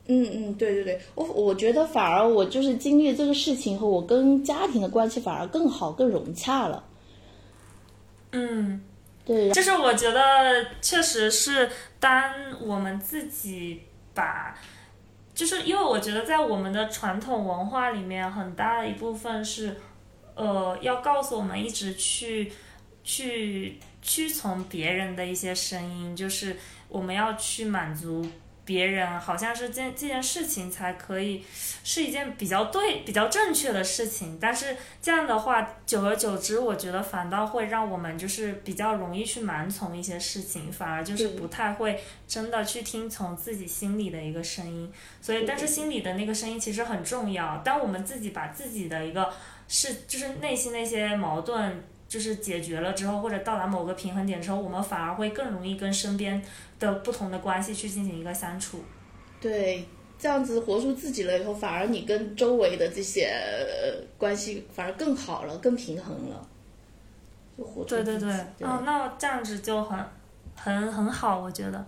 [0.07, 6.83] 嗯嗯，对对对，我我觉得反而我就是经历这个事情后，我跟家庭的关系反而更好、更融洽了。
[8.31, 8.81] 嗯。
[9.53, 14.57] 就是我觉得确实是，当我们自己把，
[15.35, 19.75] 就是因为我觉得在我们的传统文化里面，很大的一部分是，
[20.35, 22.51] 呃，要告诉我们一直去
[23.03, 28.25] 去屈从别人的一些声音，就是我们要去满足。
[28.69, 31.43] 别人好像是这这件事情才可以
[31.83, 44.93] 是一件比较对、比较正确的事情，但是这样的话，久而久之，我觉得反倒会让我们就是比较容易去盲从一些事情，反而就是不太会真的去听从自己心里的一个声音。
[45.19, 47.57] 所以，但是心里的那个声音其实很重要。
[47.65, 49.33] 当我们自己把自己的一个
[49.67, 56.41] 是就是内心那些矛盾就是解决了之后，或者到达某个平衡点之后，我们反而会更容易跟身边
[56.79, 58.79] 的不同的关系去进行一个相处。
[59.39, 59.85] 对，
[60.17, 63.31] 这样子活出自己了以后，反而你跟周围的这些
[64.17, 66.45] 关系反而更好了，更平衡了。
[67.57, 68.31] 就活出对对对，
[68.67, 70.03] 哦，那这样子就很
[70.55, 71.85] 很很好，我觉得。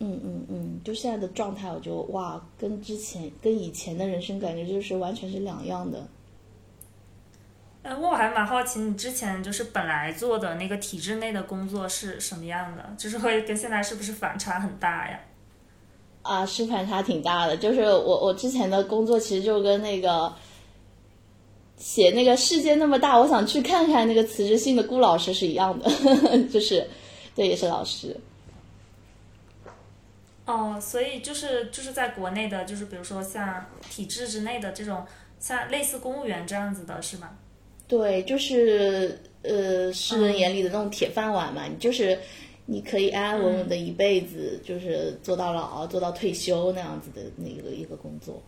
[0.00, 6.06] 嗯嗯嗯，就现在的状态，我就哇，跟之前跟以前的人生感觉就是完全是两样的。
[7.82, 12.94] 呃，我还蛮好奇，你之前就是本来做的那个体制内的工作是什么样的？
[12.98, 15.20] 就是会跟现在是不是反差很大呀？
[16.22, 17.56] 啊，是反差挺大的。
[17.56, 20.34] 就是我我之前的工作其实就跟那个
[21.76, 25.88] 写那个世界那么大，我想去看看那个辞职信的顾老师是一样的，
[26.52, 26.86] 就是
[27.34, 28.14] 对，也是老师。
[30.44, 35.06] 哦，所以就是就是在国内的，就是比如说像体制之内的这种，
[35.38, 37.30] 像类似公务员这样子的是吗？
[37.88, 42.18] 对，就是呃，世人眼里的那种铁饭碗嘛，你就是
[42.66, 48.42] 你可以安安稳稳的一辈子，就是做到老，做到退休那样子的那个一个工作。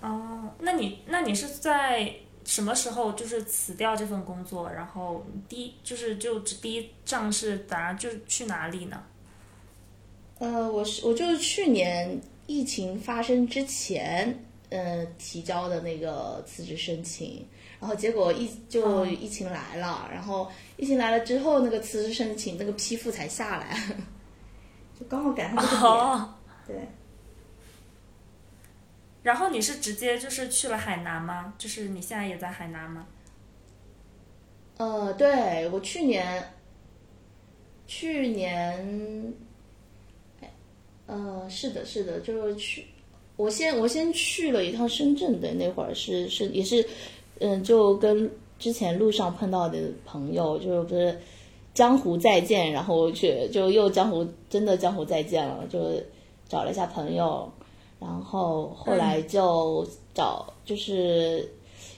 [0.00, 2.12] 哦，那你那你是在
[2.44, 9.00] 什么时候就是辞掉这份工作，然后第一就是就第一仗是打就是去哪里呢？
[10.40, 17.46] 呃，我是我就是去年疫情发生之前，呃，提交的那个辞职申请，
[17.78, 23.76] 然后结果疫就疫情来了，然后疫情来了之后，那个辞职申请那个批复才下来，
[24.98, 25.82] 就刚好赶上这个
[26.66, 26.88] 点，对。
[29.22, 31.52] 然后你是直接就是去了海南吗？
[31.58, 33.06] 就是你现在也在海南吗？
[34.78, 36.54] 呃，对我去年，
[37.86, 39.34] 去年。
[41.04, 42.86] 呃，是的，是的，就是去，
[43.42, 46.86] 我先我先去了一趟深圳的那会儿是是也是，
[47.40, 51.18] 嗯，就跟之前路上碰到的朋友，就是不是
[51.74, 55.78] 江湖再见，然后去就又江湖真的江湖再见了，就
[56.48, 57.50] 找了一下朋友，
[57.98, 61.50] 然后后来就找就是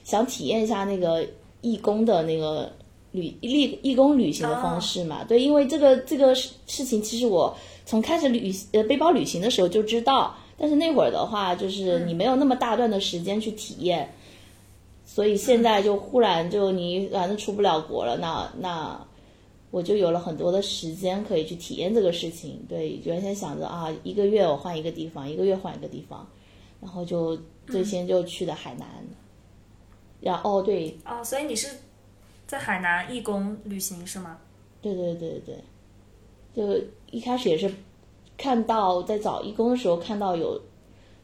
[0.03, 1.23] 想体验一下那个
[1.61, 2.71] 义工的那个
[3.11, 7.55] 旅义义工旅行的方式嘛，对，因为这个这个事事情其实我。
[7.87, 14.09] 从开始旅呃背包旅行的时候就知道，但是那会儿的话，就是你没有那么大段的时间去体验，
[15.05, 19.05] 所以现在就忽然就你反正出不了国了，那那
[19.71, 22.65] 我就有了很多的时间可以去体验这个事情。
[22.69, 26.25] 对，原先想着啊，一个月我换一个地方，一个月换一个地方，
[26.81, 27.37] 然后就
[27.67, 28.87] 最先就去的海南。
[30.21, 31.67] 然后哦对哦，所以你是
[32.47, 34.37] 在海南义工旅行是吗？
[34.81, 35.55] 对对对对。
[36.55, 37.69] 就一开始也是
[38.37, 40.61] 看到在找义工的时候看到有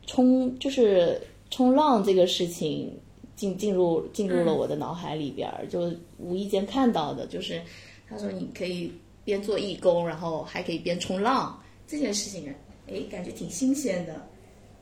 [0.07, 2.97] 冲就是冲浪这个事情
[3.35, 7.61] 进进入进入了我的脑海里边儿，就无意间看到的，就是
[8.07, 8.91] 他说你可以
[9.23, 12.53] 边做义工，然后还可以边冲浪这件事情，
[12.87, 14.13] 哎，感觉挺新鲜的，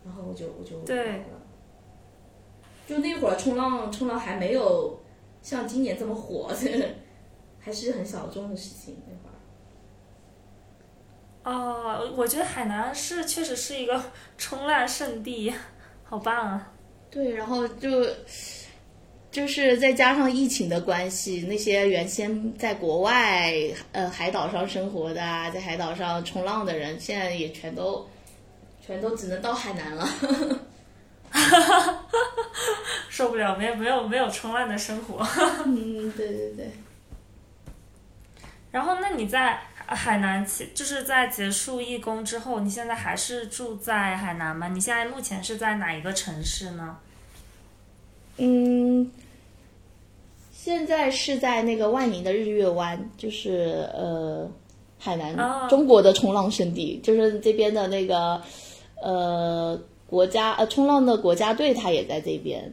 [0.06, 1.22] 然后我就我就对，
[2.88, 5.00] 就那会儿冲浪冲浪还没有
[5.42, 6.52] 像今年这么火，
[7.60, 9.29] 还是很小众的事情那会儿。
[11.44, 14.04] 哦，我觉得海南是确实是一个
[14.38, 15.52] 冲浪圣地，
[16.04, 16.72] 好棒啊！
[17.10, 18.06] 对，然后就
[19.32, 23.54] 就是再加上疫情的关系，那些原先在国外
[23.94, 25.16] 呃海岛上生活的，
[25.52, 28.08] 在海岛上冲浪的人，现在也全都
[28.86, 30.08] 全都只能到海南了，
[33.10, 35.26] 受不了，没有没有没有冲浪的生活。
[35.66, 36.70] 嗯，对对对。
[38.72, 39.60] 然后，那你在？
[39.96, 44.68] 海南，就是在结束义工之后，你现在还是住在海南吗？
[44.68, 46.98] 你现在目前是在哪一个城市呢？
[48.38, 49.12] 嗯，
[50.52, 54.48] 现在是在那个万宁的日月湾，就是呃，
[55.00, 55.36] 海南
[55.68, 58.40] 中国的冲浪圣地，就是这边的那个
[59.02, 62.72] 呃国家呃冲浪的国家队，他也在这边。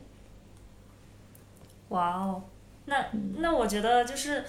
[1.88, 2.42] 哇哦，
[2.85, 3.07] 那
[3.38, 4.44] 那我觉得就是。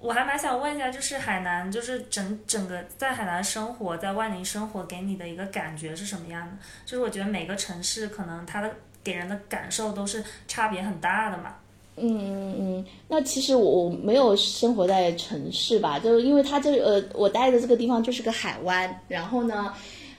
[0.00, 6.52] 我还蛮想问一下，就是海南，就是整整个在海南生活，在万宁生活，给你的一个感觉是什么样的？
[6.86, 8.70] 就是我觉得每个城市可能它的
[9.02, 11.56] 给人的感受都是差别很大的嘛。
[11.96, 19.74] 嗯嗯嗯，那其实我没有生活在城市吧，就是因为它这呃，我待的这个地方就是个海湾，然后呢，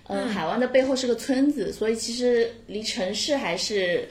[0.08, 4.10] 嗯，海湾的背后是个村子，所以其实离城市还是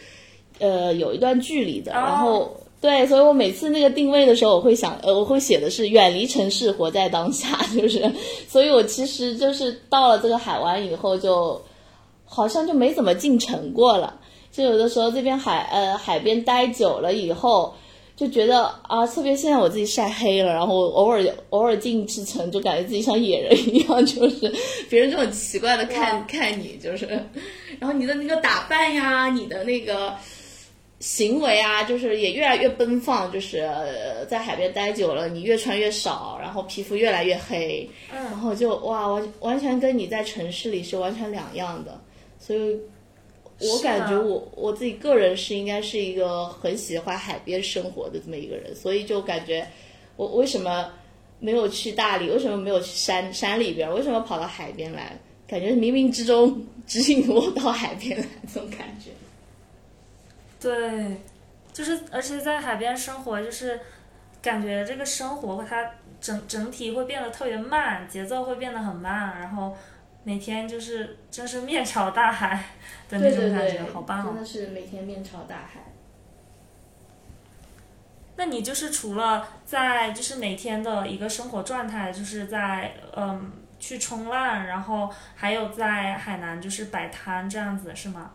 [0.60, 2.58] 呃有一段距离的，然后。
[2.80, 8.08] 对，所以我每次那个定位的时候，我会想，呃，我会写的是远离城市，活在当下， 就是，
[8.48, 11.60] 所以我其实就是到了这个海湾以后，就
[12.24, 14.20] 好像就没怎么进城过了。
[14.52, 17.74] 就有的时候这边海，呃，海边待久了以后，
[18.16, 24.52] 就觉得啊，特别现在我自己晒黑了，然后偶尔偶尔进之城，就感觉自己像野人一样，就是
[24.88, 27.06] 别人就很奇怪的看看你，就是，
[27.80, 30.14] 然后你的那个打扮呀，你的那个
[31.00, 33.68] 行为啊，就是也越来越奔放，就是
[34.28, 42.00] 在海边待久了，你越穿越少，然后皮肤越来越黑，然后就哇，完完全跟你在城市里是完全两样的，
[42.38, 42.78] 所以。
[43.60, 49.66] 我感觉我我自己个人是应该是一个很喜欢海边生活的这么一个人，所以就感觉
[50.14, 50.88] 我为什么
[51.40, 55.18] 没有去大理，为什么没有去山山里边，为什么跑到海边来？
[55.48, 59.10] 感觉冥冥之中指引我到海边来，这种感觉。
[60.60, 61.20] 对，
[61.72, 63.80] 就是而且在海边生活，就是
[64.42, 65.90] 感觉这个生活它
[66.20, 69.76] 整整体会变得特别慢，节奏会变得很慢，然后。
[70.24, 72.62] 每天就是真是面朝大海
[73.08, 74.24] 的那种感觉，好棒哦！
[74.26, 75.80] 真的是每天面朝大海。
[78.36, 88.32] 那你就是除了在就是每天的一个生活状态，就是在嗯去冲浪，然后还有在海南就是摆摊这样子是吗？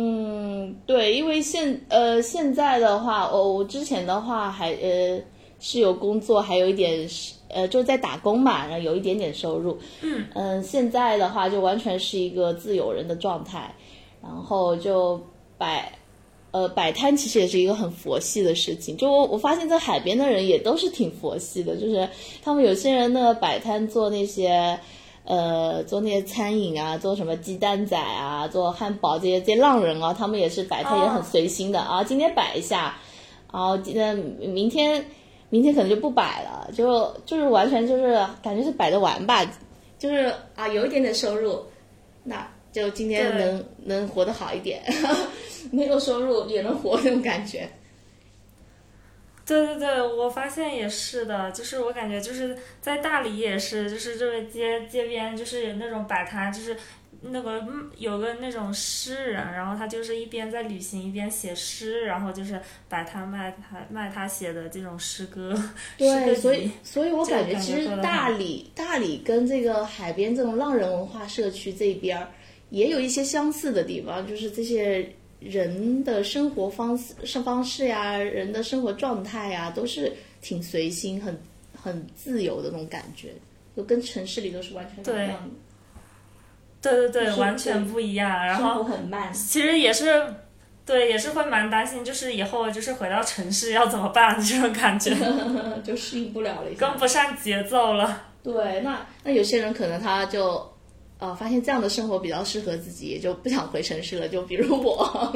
[0.00, 5.20] 嗯，对，因为现呃现在的话，哦，我之前的话还呃
[5.58, 7.34] 是有工作，还有一点是。
[7.52, 9.76] 呃，就在打工嘛，然后有一点点收入。
[10.02, 13.74] 嗯嗯，现在的话就完全是一个自由人的状态，
[14.22, 15.20] 然后就
[15.58, 15.92] 摆，
[16.52, 18.96] 呃，摆摊其实也是一个很佛系的事情。
[18.96, 22.08] 就我我发现，在海边的人也都是挺佛系的，就是
[22.40, 24.78] 他们有些人呢摆摊做那些，
[25.30, 32.96] 呃，做那些餐饮啊，做什么鸡蛋仔啊，做汉堡这些这些浪人啊，他们也是摆摊也很随心的啊，今天摆一下，
[33.52, 35.04] 然后今天明天。
[35.52, 39.44] 明天可能就不摆了，就就是完全就是感觉是摆着玩吧，
[39.98, 41.60] 就是啊有一点点收入，
[42.22, 44.80] 那就今天能能活得好一点，
[45.72, 47.68] 没有收入也能活那种感觉。
[49.50, 56.76] 对对对，我发现也是的，就是我感觉就是在大理也是，就是这个街街边就是有那种摆摊，就是。
[57.22, 57.62] 那个
[57.98, 62.58] 有个那种诗人，然后他就是一边在旅行一边写诗，然后就是
[62.88, 65.54] 摆摊卖他卖他写的这种诗歌。
[65.98, 72.26] 对，所以所以我感觉其实大理大理跟这个海边这种浪人文化社区这边儿
[72.70, 75.06] 也有一些相似的地方，就是这些
[75.40, 81.36] 人的生活方式生方式呀，人的生活状态呀，都是挺随心、很
[81.74, 83.32] 很自由的那种感觉，
[83.76, 85.50] 就跟城市里都是完全不一样的。
[86.82, 88.30] 对对对，完全不一样。
[88.30, 89.32] 然后很慢。
[89.34, 90.34] 其实也是，
[90.86, 95.14] 对，也是会蛮担心，就是以后就是回到城市要怎么办这种感觉，
[95.84, 98.28] 就适应不了了，跟不上节奏了。
[98.42, 100.69] 对，那那有些人可能他就，
[101.20, 104.28] 呃，发现这样的生活比较适合自己，也就不想回城市了。
[104.28, 105.32] 就比如我。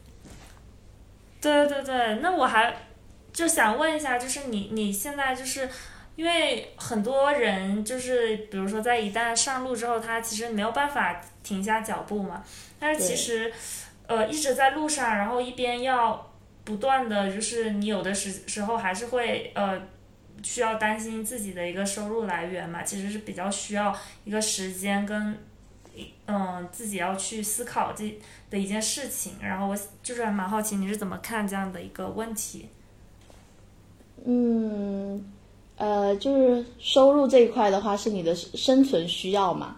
[1.40, 2.76] 对对对，那我还
[3.32, 5.68] 就想问一下，就是你你现在就是。
[6.16, 12.42] 因为很多人就是，比如说在一旦上路之后，他其实没有办法停下脚步嘛。
[12.80, 13.52] 但是其实，
[14.06, 16.32] 呃，一直在路上，然后一边要
[16.64, 19.78] 不断的就是，你有的时时候还是会呃
[20.42, 22.82] 需要担心自己的一个收入来源嘛。
[22.82, 23.94] 其实是比较需要
[24.24, 25.38] 一个时间跟
[26.26, 28.18] 嗯自己要去思考这
[28.50, 29.34] 的一件事情。
[29.40, 32.68] 然后我就是还蛮好奇你是怎么看这样的一个问题。
[34.24, 35.32] 嗯。
[35.78, 39.76] 呃，就是收入这一块的话，是你的生存需要嘛。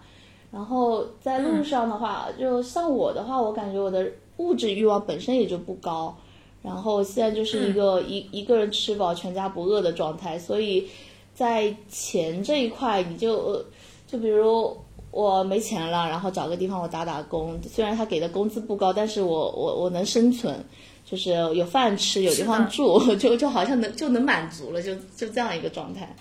[0.49, 6.17] 然后在路上的话，就像我的话，我感觉我的物质欲望本身也就不高。
[6.61, 10.87] 然后现在就是一个一一个人吃饱全家不饿的状态，所以
[11.33, 13.65] 在钱这一块，你就
[14.07, 14.77] 就比如
[15.11, 20.63] 我没钱了，然后找个地方我打打工，虽然他给的工资不高，但是我我我能生存。
[21.05, 26.15] 就是有饭吃，有地方住， 就就好像能就能满足了，就就这样一个状态。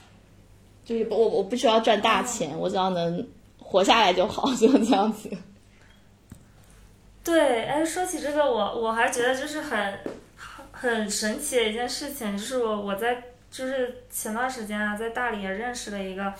[0.83, 5.29] 就是我我不需要赚大钱，我只要能活下来就好， 就这样子。
[7.23, 9.99] 对，哎，说起这个，我我还觉得就是很
[10.81, 16.33] 很神奇的一件事情，就是我我在就是前段时间啊，在大理也认识了一个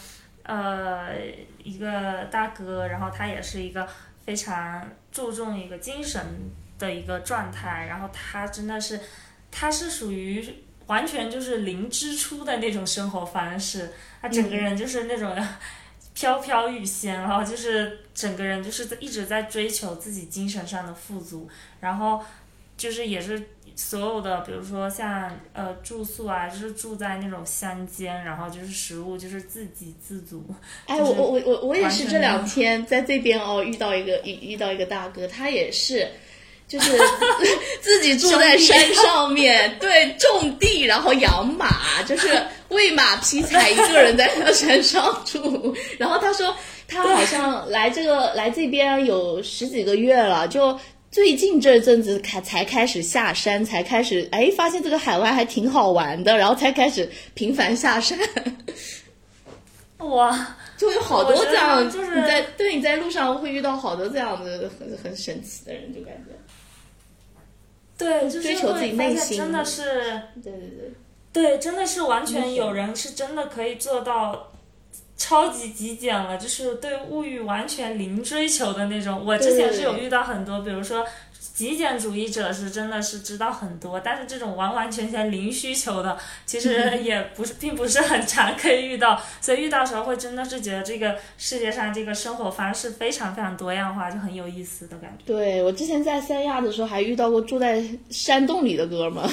[0.43, 1.15] 呃
[1.63, 3.89] 一个大哥，然后他也是一个
[4.25, 6.25] 非常注重一个精神。
[6.79, 9.01] 的一个状态，然后他真的是，
[9.51, 10.49] 他是属于
[10.87, 13.91] 完全就是零支出的那种生活方式，
[14.23, 15.37] 他整个人就是那种
[16.15, 22.25] 飘飘欲仙，然后就是整个人就是一直在追求自己精神上的富足，然后
[22.77, 23.45] 就是也是
[23.79, 30.45] 所有的，比如说像呃住宿啊，就是住在那种乡间，然后就是食物就是自给自足。
[30.87, 36.09] 哎，我我我我也是这两天在这边哦遇到一个遇遇到一个大哥，他也是。
[36.67, 36.93] 就是
[37.81, 42.29] 自己住在山上面，对，种地，然后养马，就是
[42.69, 45.75] 喂马劈柴，一个人在那山上住。
[45.97, 46.55] 然后他说，
[46.87, 50.79] 他好像来这个来这边有十几个月了，就
[51.11, 58.19] 最近这阵子开才开始下山，才开始哎，发现这个海湾还挺好玩的，然后才开始频繁下山。
[59.99, 66.33] 哇，就有好多这样，就是你在对你在路上会遇到好多这样的很很神奇的人，就感觉。
[67.97, 69.83] 对，就是追求自己内心真的是，
[70.43, 70.93] 对对
[71.33, 74.53] 对，对，真的是完全有人是真的可以做到
[75.19, 79.23] 超级极简了，就是对物欲完全零追求的那种。
[79.27, 81.05] 我之前是有遇到很多，比如说
[81.55, 86.17] 极简主义者是真的是知道很多，但是这种完完全全零需求的，
[86.47, 89.21] 其实也不是，并不是很常可以遇到。
[89.41, 95.25] 所以遇到时候会真的是觉得这个世界上这个生活方式非常非常多样化，就很有意思的感觉。
[95.27, 99.29] 对我之前在三亚的时候还遇到过住在山洞里的哥们儿，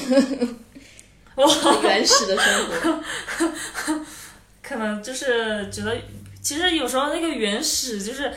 [1.35, 1.47] 哇，
[1.85, 4.05] 原始的生活。
[4.67, 5.95] 可能就是觉得，
[6.41, 8.33] 其实有时候那个原始就是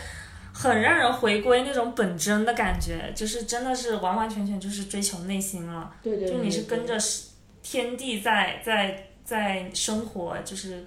[0.53, 5.95] 很让人回归那种本真的感觉，就是真的是完完全全就是追求内心了。
[6.03, 6.99] 对对对就你是跟着
[7.63, 10.85] 天地在在在生活，就是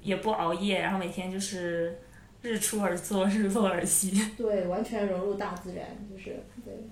[0.00, 1.98] 也不熬夜，然后每天就是
[2.40, 4.10] 日出而作，日落而息。
[4.38, 6.72] 对，完全融入大自然，就是对。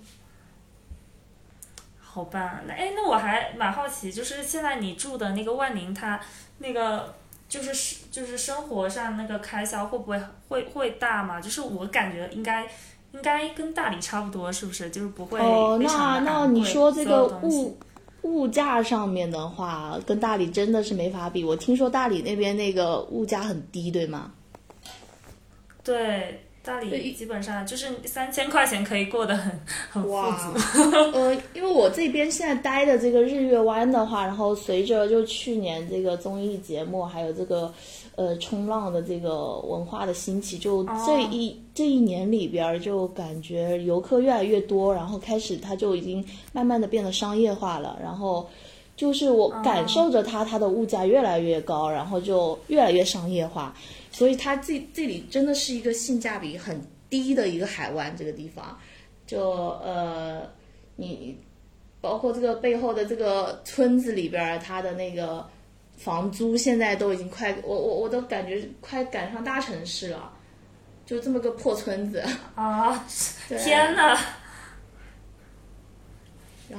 [2.00, 6.18] 好吧，那哎，那我还蛮好奇，就是现在你住的那个万宁，它
[6.58, 7.14] 那个
[7.48, 11.40] 就是就是生活上那个开销会不会会会大嘛？
[11.40, 12.64] 就是我感觉应该
[13.12, 14.90] 应该跟大理差不多，是不是？
[14.90, 17.76] 就是不会哦，非那那你说这个物
[18.22, 21.42] 物价上面的话，跟大理真的是没法比。
[21.42, 24.32] 我听说大理那边那个物价很低，对吗？
[25.82, 26.44] 对。
[26.68, 29.58] 大对理基本上就是三千块钱可以过得很
[29.90, 37.72] 很富足，呃， 因为我这边现在待的这个日月湾的话，然后随着就去年这个综艺节目，还有这个
[38.16, 48.46] 呃冲浪的这个文化的兴起，就这一、这一年里边儿，就感觉游客越来越多，然后开始它就已经慢慢的变得商业化了，然后。
[48.98, 53.72] 就是我感受着它，它的物价越来越高，然后就越来越商业化，
[54.18, 56.76] 所以它这这里真的是一个性价比很
[57.08, 58.76] 低的一个海湾，这个地方，
[59.28, 60.42] 就呃，
[60.96, 61.38] 你
[62.00, 65.48] 包括这个背后的这个村子里边儿，它的那个
[65.96, 70.32] 房租现在都已经快，我我我都感觉快赶上大城市了，
[71.06, 72.20] 就这么个破村子。
[72.56, 73.06] 啊！
[73.46, 74.18] 天呐！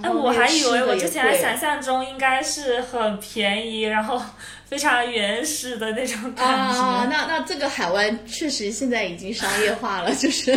[0.04, 4.22] 哎，我还以为我之前想象中应该是很便宜，然后
[4.70, 6.80] 非常原始的那种感觉。
[6.80, 10.56] 啊，那那这个海湾确实现在已经商业化了， 就是，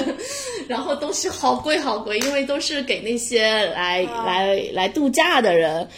[0.68, 5.88] 然后东西好贵好贵，因为都是给那些来、啊来来度假的人，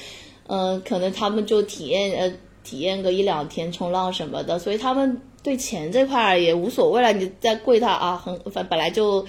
[0.47, 2.33] 嗯、可能他们就体验呃
[2.63, 9.27] 体验个一两天冲浪什么的，所以他们对钱这块儿也无所谓了，你再贵它啊，很反本来就。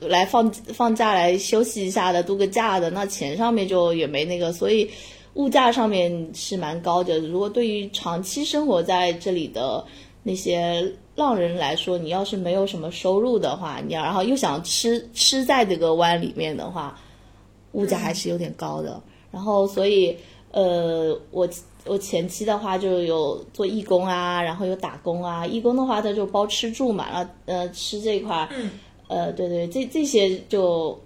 [0.00, 4.90] 来放放假来休息一下的，度个假的，那钱上面就也没那个，所以
[5.34, 7.18] 物价上面是蛮高的。
[7.20, 9.84] 如果对于长期生活在这里的
[10.22, 16.98] 那些浪人来说，你要是没有什么收入的话，你要然后又想吃吃在这个湾里面的话，
[17.72, 19.00] 物价还是有点高的。
[19.30, 20.16] 然后所以
[20.50, 21.48] 呃，我
[21.84, 25.46] 我前期的话就有做义工啊，然后有打工啊。
[25.46, 28.48] 义工的话，他就包吃住嘛，然后呃吃这块儿，
[29.08, 30.98] 呃对对，这这些就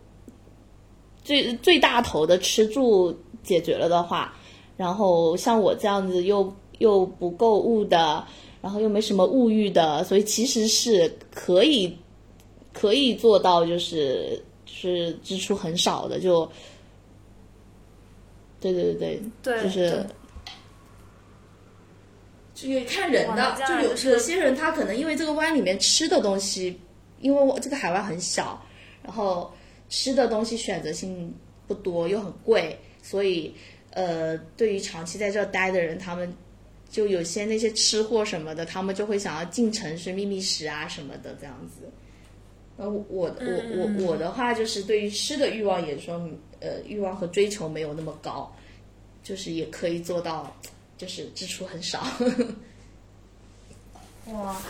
[1.23, 4.35] 最最大头的吃住解决了的话，
[4.77, 8.27] 然后像我这样子又又不购物的，
[8.63, 11.97] 然后又没什么物欲的，所以其实是可以
[12.73, 16.51] 可以做到就是就是支出很少的，就
[18.61, 20.07] 对对对对，就是对
[22.55, 26.79] 这个看人的就有有些人他可能因为这个湾里面吃的东西，
[27.21, 28.61] 因为我这个海湾很小，
[29.03, 29.53] 然后
[29.89, 31.33] 吃的东西选择性
[31.67, 33.55] 不多又很贵，所以
[33.91, 36.33] 呃，对于长期在这儿待的人，他们
[36.91, 41.91] 就有些那些吃货什么的，他们就会想要进城市觅觅食啊什么的这样子。
[42.77, 43.31] 呃，我我
[43.77, 46.15] 我我的话就是对于吃的欲望也说，
[46.61, 48.51] 呃，欲望和追求没有那么高，
[49.23, 50.57] 就是也可以做到，
[50.97, 52.03] 就是支出很少。
[54.33, 54.63] 哇，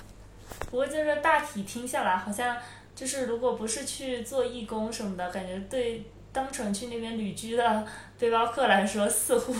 [0.70, 2.56] 不过就是大体听下来，好像
[2.94, 7.86] 就是如果不是去做义工什么的，感觉对单纯去那边旅居的
[8.18, 9.54] 背包客来说，似乎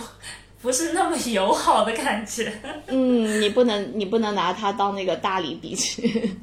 [0.62, 2.52] 不是那么友好的感觉。
[2.86, 6.36] 嗯，你不能你不能拿它当那个大理比去。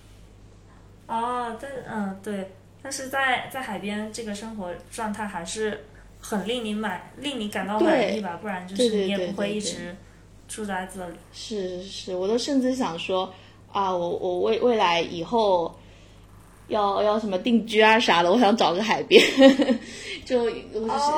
[1.06, 5.84] 哦，但嗯，对，但是在在海边这个生活状态还是
[6.20, 9.96] 很令你满令你感到满意吧，不然就是你也对对对不会一对对直
[10.48, 11.16] 住在这里。
[11.32, 13.34] 是是是，我都甚至想说
[13.72, 15.74] 啊，我我未未来以后
[16.68, 19.22] 要要什么定居啊啥的，我想找个海边，
[20.26, 20.50] 就我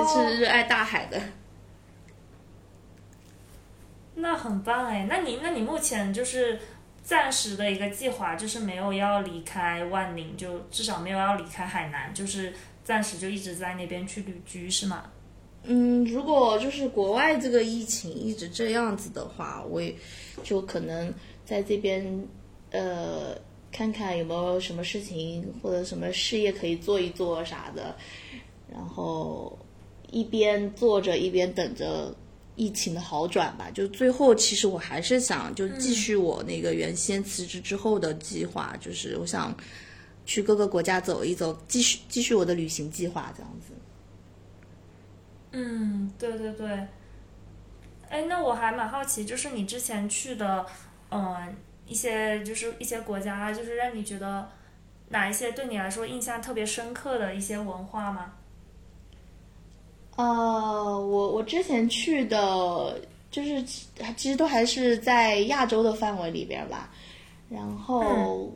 [0.07, 1.21] 是、热爱大海的。
[4.15, 6.59] 那很棒哎，那你那你目前就是
[7.03, 12.53] 暂时的一个计划，就是没有要离开万宁，就至少没有要离开海南，就是
[12.85, 15.05] 暂时就一直在那边去旅居是吗？
[15.65, 19.95] 嗯，如果就是国外这个疫情一直这样子的话，我也
[20.43, 21.13] 就可能
[21.45, 22.27] 在这边
[22.73, 23.37] 呃
[23.71, 27.95] 看看有没有什么事情或者什么事业可以做一做啥的，
[28.71, 29.57] 然后
[30.11, 32.15] 一边做着一边等着
[32.57, 33.71] 疫情的好转吧。
[33.71, 39.57] 就最后其实我还是想就继续我那个原先辞职之后的计划，就是我想
[40.27, 43.73] 去各个国家走一走，继续继续我的旅行计划这样子。
[45.53, 46.69] 嗯，对对对。
[48.09, 50.67] 哎，那我还蛮好奇，就是你之前去的，
[51.11, 51.57] 嗯、
[51.93, 54.49] 一些就是一些国家，就是让你觉得
[55.11, 58.33] 哪一些对你来说印象特别深刻的一些文化吗？
[60.17, 62.99] 呃，我我之前去的，
[63.31, 63.87] 就是其
[64.17, 66.91] 其实都还是在亚洲的范围里边儿吧。
[67.51, 68.51] 然后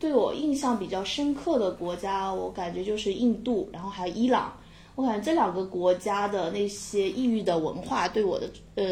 [0.00, 4.52] 对我印象比较深刻的国家，我感觉就是印度，然后还有伊朗。
[4.96, 8.86] 我感觉这两个国家的那些异域的文化对我的呃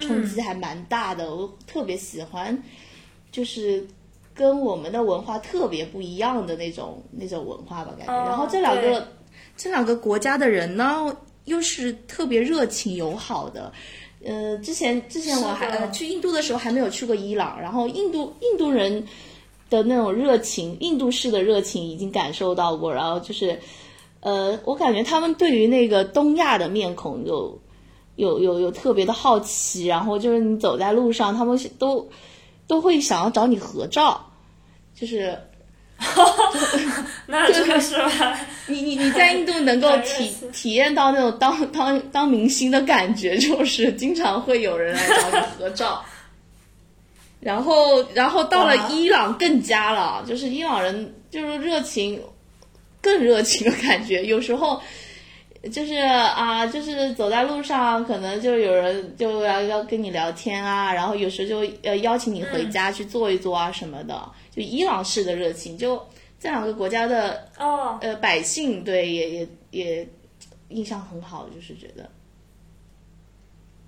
[0.00, 2.60] 冲击还蛮大的，我特别喜欢，
[3.30, 3.86] 就是
[4.34, 8.12] 跟我们的文化特别不一样的那种那种文化吧，感觉。
[8.12, 9.08] 哦然后这两对个
[9.56, 13.72] 这两个国家的人呢，又是特别热情友好的。
[14.24, 19.06] 呃，之前之前我还呃去印度的时候还没有去过伊朗，然后印度印度人
[19.70, 23.58] 的那种热情，印度式的热情已经感受到过，然后就是
[24.20, 27.58] 呃，我感觉他们对于那个东亚的面孔有
[28.16, 32.08] 有有有特别的好奇，然后就是你走在路上，他们都
[32.66, 34.32] 都会想要找你合照，
[34.94, 35.38] 就是
[37.26, 38.38] 那真的是吧？
[38.66, 46.04] 你你你在印度能够 体体验到那种当当当明星的感觉，就是经常会有人来找你合照。
[47.40, 52.20] 然后，然后到了伊朗更加了，就是伊朗人就是热情，
[53.00, 54.24] 更热情的感觉。
[54.24, 54.80] 有时候
[55.70, 65.76] 就是啊，就是走在路上，可能就有人就要要跟你聊天啊，然后有时就呃邀请你回家去坐一坐啊什么的，就伊朗式的热情。
[65.76, 65.96] 就
[66.38, 70.08] 这两个国家的哦，呃百姓对也也也
[70.68, 72.08] 印象很好，就是觉得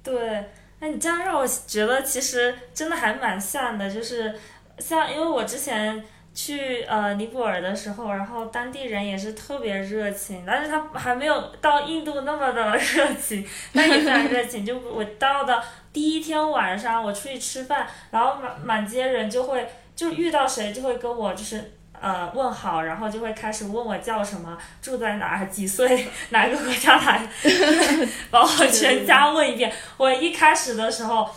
[0.03, 0.45] 对，
[0.81, 4.35] 那你这样让我觉得其实真的还蛮像的，就是
[4.79, 6.03] 像因为我之前
[6.41, 14.65] 去呃尼泊尔的时候，然后当地人也是特别热情，但是他还没有到印度那么的 热情，但也非常热情。
[14.65, 15.61] 就我到的
[15.93, 21.73] 第一天晚上，我出去吃饭，然后满满街人就会就遇到谁就会跟我就是。
[22.01, 27.29] 呃，问好，然后就会开始问我叫什么，住在哪儿，几岁，哪个国家来，
[28.31, 29.73] 把我全家问一遍。
[29.97, 31.29] 我一开始的时候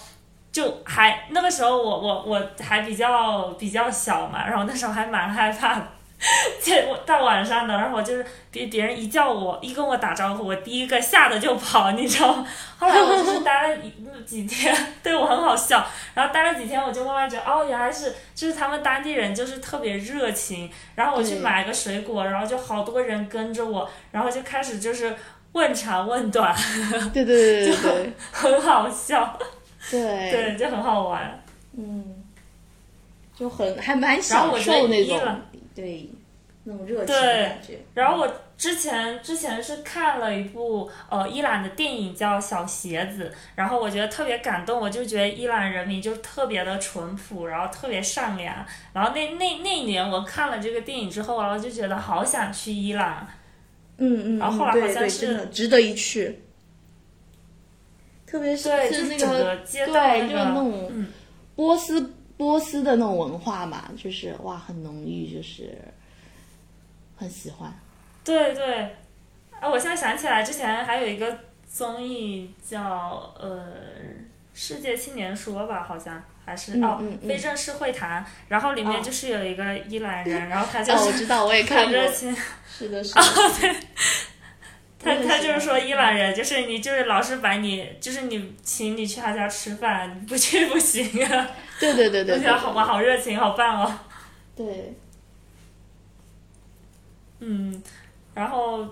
[0.52, 5.88] 就还那个时候我我我还比较比较小嘛，然后那时候还蛮害怕的。
[6.62, 12.46] 这我到晚上的，然后我就是别别人一叫我一跟我打招呼，我第一个吓得就跑，你知道吗？
[12.78, 13.92] 后来我就是待了一
[14.24, 14.72] 几天，
[15.02, 15.84] 对我很好笑。
[16.14, 20.72] 然后待了几天，我就慢慢觉得哦，原来是就是他们当地人就是特别热情。
[20.94, 25.16] 然后我去买个水果，然后就好多人跟着我，然后就开始就是
[25.54, 26.56] 问长问短，
[27.12, 29.40] 对对对对对很好笑，
[29.90, 31.44] 对对，就很好玩。
[31.78, 32.24] 嗯，
[33.36, 35.42] 就很还蛮享受那种
[35.74, 36.10] 对
[36.64, 37.80] 那种热情的对感觉。
[37.94, 48.54] 然后我之前之前是看了一部呃伊朗的电影叫《小鞋子》，然后我觉得特别感动，我就觉得伊朗人民就特别的淳朴，然后特别善良。
[48.94, 53.26] 然后那那那一年我看了这个电影之后，然后就觉得好想去伊朗。
[53.98, 56.40] 嗯嗯，然后后来好像是值得一去。
[58.32, 61.08] 特别是，就是那个个街道对，就是那种嗯
[61.58, 65.78] 波斯波斯的那种文化嘛，就是哇，很浓郁，就是
[67.18, 67.72] 很喜欢。
[68.24, 68.96] 对对，
[69.60, 73.58] 啊，我现在想起来，之前还有一个综艺叫呃
[74.54, 81.94] 《世界青年说》吧，好像还是、哦嗯嗯嗯非正式会谈，然后里面哦就是有一个伊朗人，然后他 就哦，我知道，我也 看过。
[81.94, 82.34] 热情，
[82.66, 83.22] 是的，是的。
[83.22, 83.50] 他我
[85.10, 91.50] 也喜欢他就是说伊朗人，就是你就是老是把你就是你请你去他家吃饭，你不去不行啊，
[91.80, 94.00] 对对对对对我觉得好哇，好热情，好棒哦。
[94.56, 94.94] 对。
[97.40, 97.82] 嗯，
[98.36, 98.88] 然后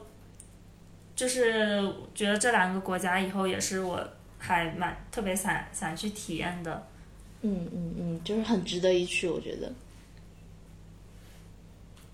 [1.15, 4.03] 就是觉得这两个国家以后也是我
[4.39, 6.87] 还蛮特别想想去体验的。
[7.41, 9.71] 嗯嗯嗯，就是很值得一去，我觉得。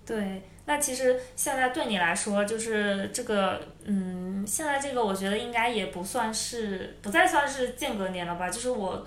[0.04, 8.50] 对，那其实现在对你来说，就是这个，嗯，现在这个我觉得应该也不算是，不再算是间隔年了吧。
[8.50, 9.06] 就是我，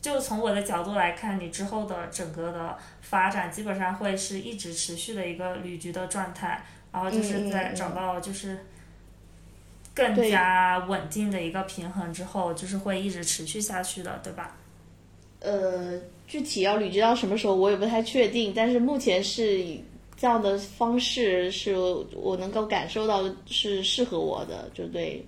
[0.00, 8.64] 就从我的角度来看，你之后的整个的发展，基本上会是一直持续的一个旅居的状态，然后就是在找到就是
[9.92, 14.54] 更加稳定的一个平衡之后，就是会一直持续下去的，对吧？
[15.40, 19.66] 呃，具体要旅居到什么时候，我也不太确定，但是目前是。
[20.22, 21.74] 这样的方式是
[22.14, 25.26] 我能够感受到是适合我的，就对。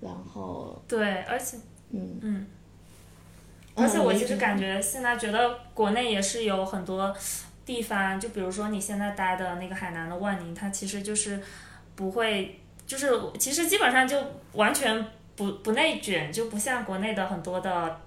[0.00, 1.56] 然后对，而且
[1.90, 2.46] 嗯嗯，
[3.76, 7.16] 而且我其实感觉现在觉得国内也是有很多
[7.64, 11.40] 地方，就比如说你现在待的那个海南的万宁，它其实就是
[11.94, 14.20] 不会，就是其实基本上就
[14.54, 15.06] 完全
[15.36, 18.00] 不不内卷，就不像国内的很多的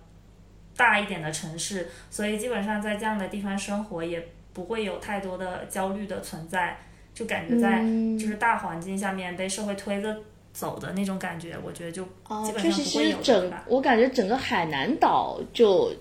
[0.76, 4.22] 大一点的城市，所以基本上在这样的地方生活也。
[4.54, 6.78] 不会有太多的焦虑的存在，
[7.14, 7.82] 就感觉在
[8.20, 10.16] 就是大环境下面被社会推着
[10.52, 15.92] 走的那种感觉，我觉得就基本上不会有整我感觉整个海南岛就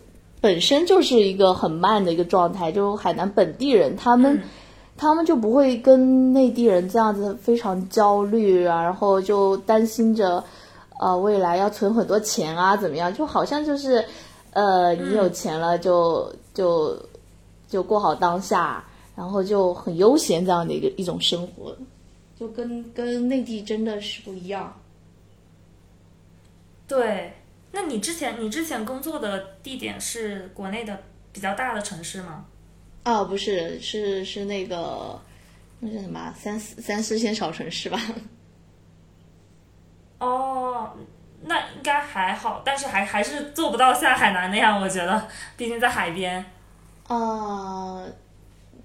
[0.41, 4.41] 本身就是一个很慢的一个状态，就海南本地人他们
[4.97, 10.43] 他们就不会跟内地人这样子非常焦虑啊，然后就担心着
[11.01, 14.05] 呃未来要存很多钱啊怎么样，就好像就是
[14.53, 16.99] 呃你有钱了就就。
[17.71, 18.85] 就过好当下，
[19.17, 21.75] 然后就很悠闲这样的一个一种生活，
[22.39, 24.77] 就跟跟内地真的是不一样。
[26.89, 27.33] 对，
[27.71, 31.01] 那你之前你之前工作的地点是国内的
[31.33, 32.45] 比较大的城市吗？
[33.05, 35.17] 哦，不是，是是那个
[35.79, 38.01] 那是什么三四三四线小城市吧？
[40.19, 40.91] 哦，
[41.43, 46.45] 那应该还好，但是还还是做不到像海南那样，我觉得，毕竟在海边。
[47.11, 48.05] 啊，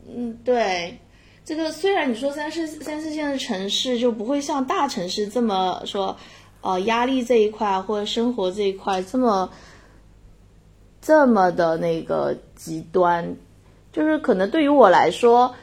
[0.08, 0.98] 嗯，对，
[1.46, 6.18] 这个虽然你说三四三四线的城市就不会像大城市这么说，
[6.62, 9.52] 呃，压力这一块或者生活这一块这么
[11.00, 13.36] 这么的那个极端，
[13.94, 15.54] 就是可能对于我来说，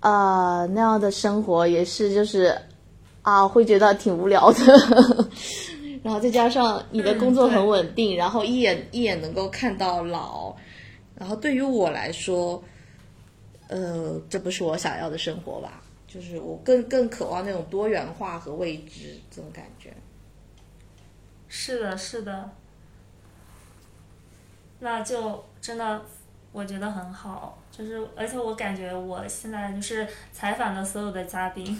[0.00, 2.58] 啊，那样的生活也是就是
[3.22, 5.28] 啊，会觉得挺无聊的，
[6.04, 10.54] 然后再加上你的工作很稳定，然后一眼一眼能够看到老。
[11.20, 12.64] 然后对于我来说，
[13.68, 15.82] 呃，这不是我想要的生活吧？
[16.08, 19.92] 就是我更更渴望那种多元化和未知这种感觉。
[21.46, 22.50] 是的，是的。
[24.78, 26.02] 那就真的，
[26.52, 27.62] 我觉得很好。
[27.70, 31.78] 就是，而且我感觉我现在就是采访的所有的嘉宾，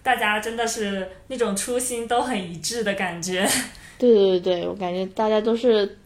[0.00, 3.44] 大家真的是那种初心都很一致的感觉。
[3.98, 5.98] 对对对，我感觉大家都是。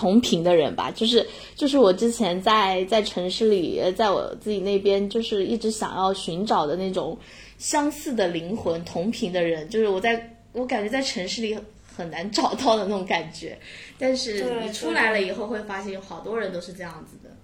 [0.00, 7.18] 同频的人吧，就是就是我之前在在城市里，在我自己那边，就是一直想要寻找的那种
[7.58, 11.54] 相似的灵魂，同频的人，就是我在我感觉在城市里
[11.94, 13.58] 很难找到的那种感觉，
[13.98, 17.36] 但是你出来了以后会发现有好多人都是这样子的。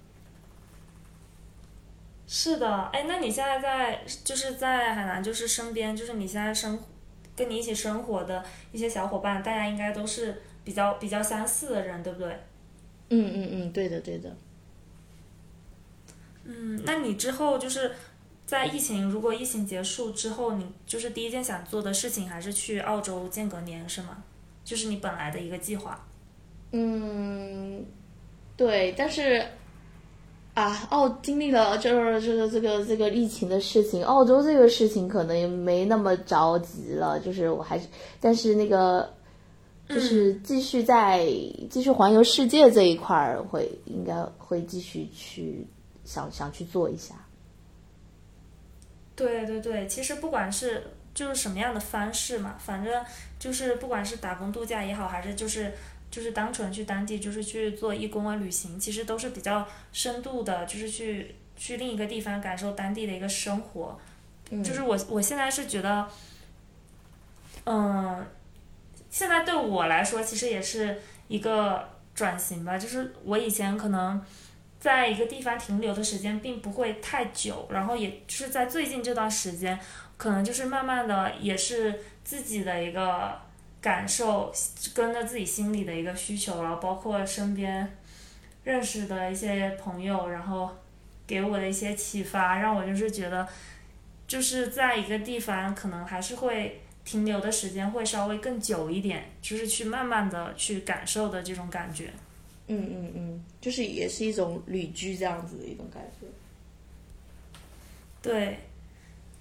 [2.25, 6.79] 是的，哎，那你现在在就是在海南，就是身边，就是你现在生
[7.35, 10.41] 跟你一起生活的一些小伙伴，大家应该都是。
[10.67, 12.29] 比较比较相似的人，对不对？
[13.09, 14.35] 嗯嗯嗯，对的对的。
[16.43, 17.91] 嗯，那你之后就是
[18.45, 24.23] 在疫情，如果疫情结束之后，你就是第一件想做的事情还是去澳洲间隔年，是吗？
[24.63, 26.05] 就是你本来的一个计划。
[26.71, 27.85] 嗯，
[28.57, 29.45] 对，但是
[30.53, 37.87] 啊，澳经历了就是这个这个这个疫情的事情，澳洲这个事情可能也没那么着急了，就是我还是，
[38.19, 39.15] 但是那个。
[39.87, 41.25] 就是继续在
[41.69, 45.65] 继续环游世界这一块儿，会应该会继续去
[46.03, 47.15] 想想去做一下。
[49.15, 50.83] 对对对，其实不管是
[51.13, 53.03] 就是什么样的方式嘛，反正
[53.39, 55.73] 就是不管是打工度假也好，还是就是
[56.11, 63.97] 就是单纯去当地就是去做义工啊旅行，其实都是比较深度的，就是去去另一个地方感受当地的一个生活。
[64.63, 66.07] 就是我我现在是觉得，
[67.63, 68.25] 嗯。
[69.09, 72.77] 现在对我来说，其实也是一个转型吧。
[72.77, 74.21] 就是我以前可能
[74.79, 79.79] 在一个地方停留的时间并不会太久，然后也是在最近这段时间，
[80.17, 83.39] 可能就是慢慢的也是自己的一个
[83.81, 84.51] 感受，
[84.93, 87.97] 跟着自己心里的一个需求，然后包括身边
[88.63, 90.69] 认识的一些朋友，然后
[91.25, 93.47] 给我的一些启发，让我就是觉得
[94.27, 102.11] 就是在一个地方，可能还是会停留的时间会稍微更久一点，就是去慢慢的去感受的这种感觉。
[102.67, 106.27] 嗯嗯嗯，就是也是一种旅居这样子的一种感觉。
[108.21, 108.59] 对，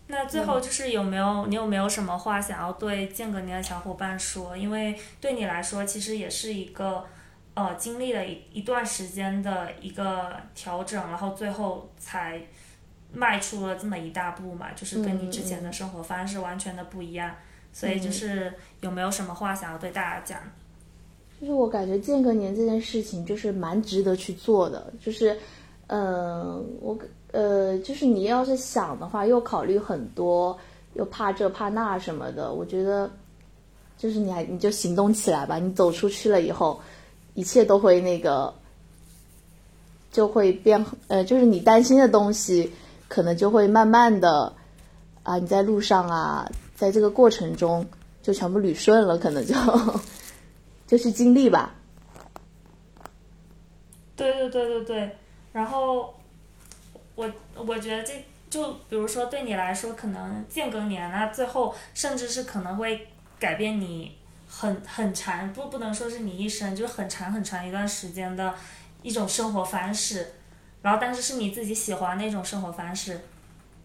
[0.07, 4.57] 那最后就是有没有你有没有什么话想要对间隔年的小伙伴说？
[4.57, 7.05] 因为对你来说，其实也是一个
[7.55, 12.41] 呃经历了一一段时间的一个调整，然后最后才
[13.13, 17.35] 迈出了这么一大步嘛，就是跟你之前的生活方式完全的不一样。
[17.79, 18.51] 所以就是
[18.81, 20.39] 有没有什么话想要对大家讲？
[21.39, 25.37] 就是我感觉间隔年这件事情就是蛮值得去做的，就是
[25.89, 26.99] 嗯，我。
[27.33, 30.57] 呃，就是你要是想的话，又考虑很多，
[30.95, 33.11] 又怕这怕那什么的，我觉得，
[33.99, 35.59] 就是你还你就行动起来吧。
[35.59, 36.81] 你走出去了以后，
[37.35, 38.55] 一切都会那个，
[40.11, 40.83] 就会变。
[41.09, 42.73] 呃，就是你担心的东西，
[43.07, 44.51] 可能就会慢慢的，
[45.23, 47.85] 啊，你在路上啊，在这个过程中
[48.23, 49.55] 就全部捋顺了，可能就
[50.87, 51.75] 就去经历吧。
[54.15, 55.17] 对对对对对，
[55.53, 56.15] 然后。
[57.17, 58.13] 我我觉得这
[58.51, 63.09] 就比如说对你来说，可能间隔年啊，最后甚至是可能会
[63.39, 68.55] 改变你很很长不不能说是你一生，就是很长很长一段时间的
[69.01, 70.35] 一种生活方式，
[70.83, 73.19] 然后但是是你自己喜欢那种生活方式，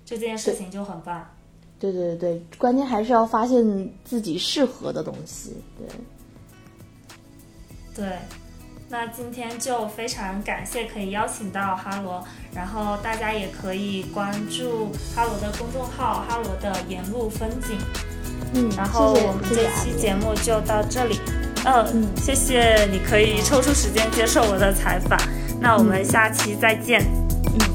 [0.04, 1.34] 就这件事情就很棒。
[1.82, 5.58] 对对对对，关键还是要发现自己适合的东西。
[5.78, 5.88] 对。
[8.06, 8.20] 对。
[8.88, 12.22] 那今天就非常感谢可以邀请到哈罗，
[12.54, 17.78] 然后大家也可以关注哈罗的公众号“哈罗的沿路风景”。
[18.54, 21.18] 嗯，然后我们这期节目就到这里。
[21.64, 25.18] 嗯，谢谢你可以抽出时间接受我的采访。
[25.62, 27.02] 那我们下期再见。
[27.46, 27.71] 嗯。